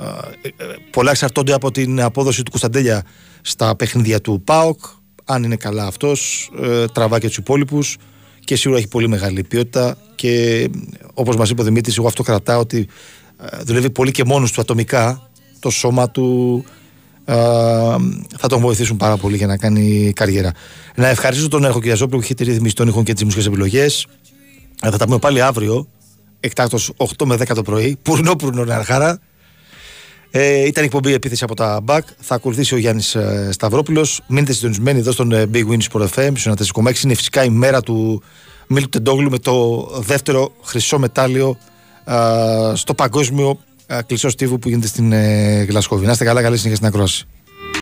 [0.00, 3.02] Ε, ε, πολλά εξαρτώνται από την απόδοση του Κωνσταντέλια
[3.42, 4.80] στα παιχνίδια του ΠΑΟΚ.
[5.24, 7.96] Αν είναι καλά αυτός, ε, τραβά και τους υπόλοιπους
[8.44, 10.68] και σίγουρα έχει πολύ μεγάλη ποιότητα και
[11.14, 12.88] όπως μας είπε ο Δημήτρης, εγώ αυτό κρατάω ότι
[13.40, 15.30] ε, δουλεύει πολύ και μόνος του ατομικά
[15.60, 16.64] το σώμα του
[17.24, 17.34] ε,
[18.38, 20.52] θα τον βοηθήσουν πάρα πολύ για να κάνει καριέρα.
[20.94, 24.06] Να ευχαριστήσω τον Έρχο Κυριαζόπουλο που έχει τη ρύθμιση των ήχων και τις μουσικές επιλογές.
[24.82, 25.88] Ε, θα τα πούμε πάλι αύριο,
[26.44, 29.18] εκτάκτος 8 με 10 το πρωί, πουρνό πουρνό αρχάρα.
[30.30, 32.00] Ε, ήταν η εκπομπή επίθεση από τα BAC.
[32.20, 34.20] Θα ακολουθήσει ο Γιάννης ε, Σταυρόπουλος.
[34.26, 36.32] Μείνετε συντονισμένοι εδώ στον ε, Big Win Sport FM.
[36.34, 38.22] Στο 4,6 είναι φυσικά η μέρα του
[38.66, 41.56] Μίλτου Τεντόγλου με το δεύτερο χρυσό μετάλλιο
[42.04, 46.06] ε, στο παγκόσμιο ε, κλεισό στίβου που γίνεται στην ε, Γλασκόβη.
[46.06, 47.26] Να είστε καλά, καλή συνέχεια στην ακρόαση.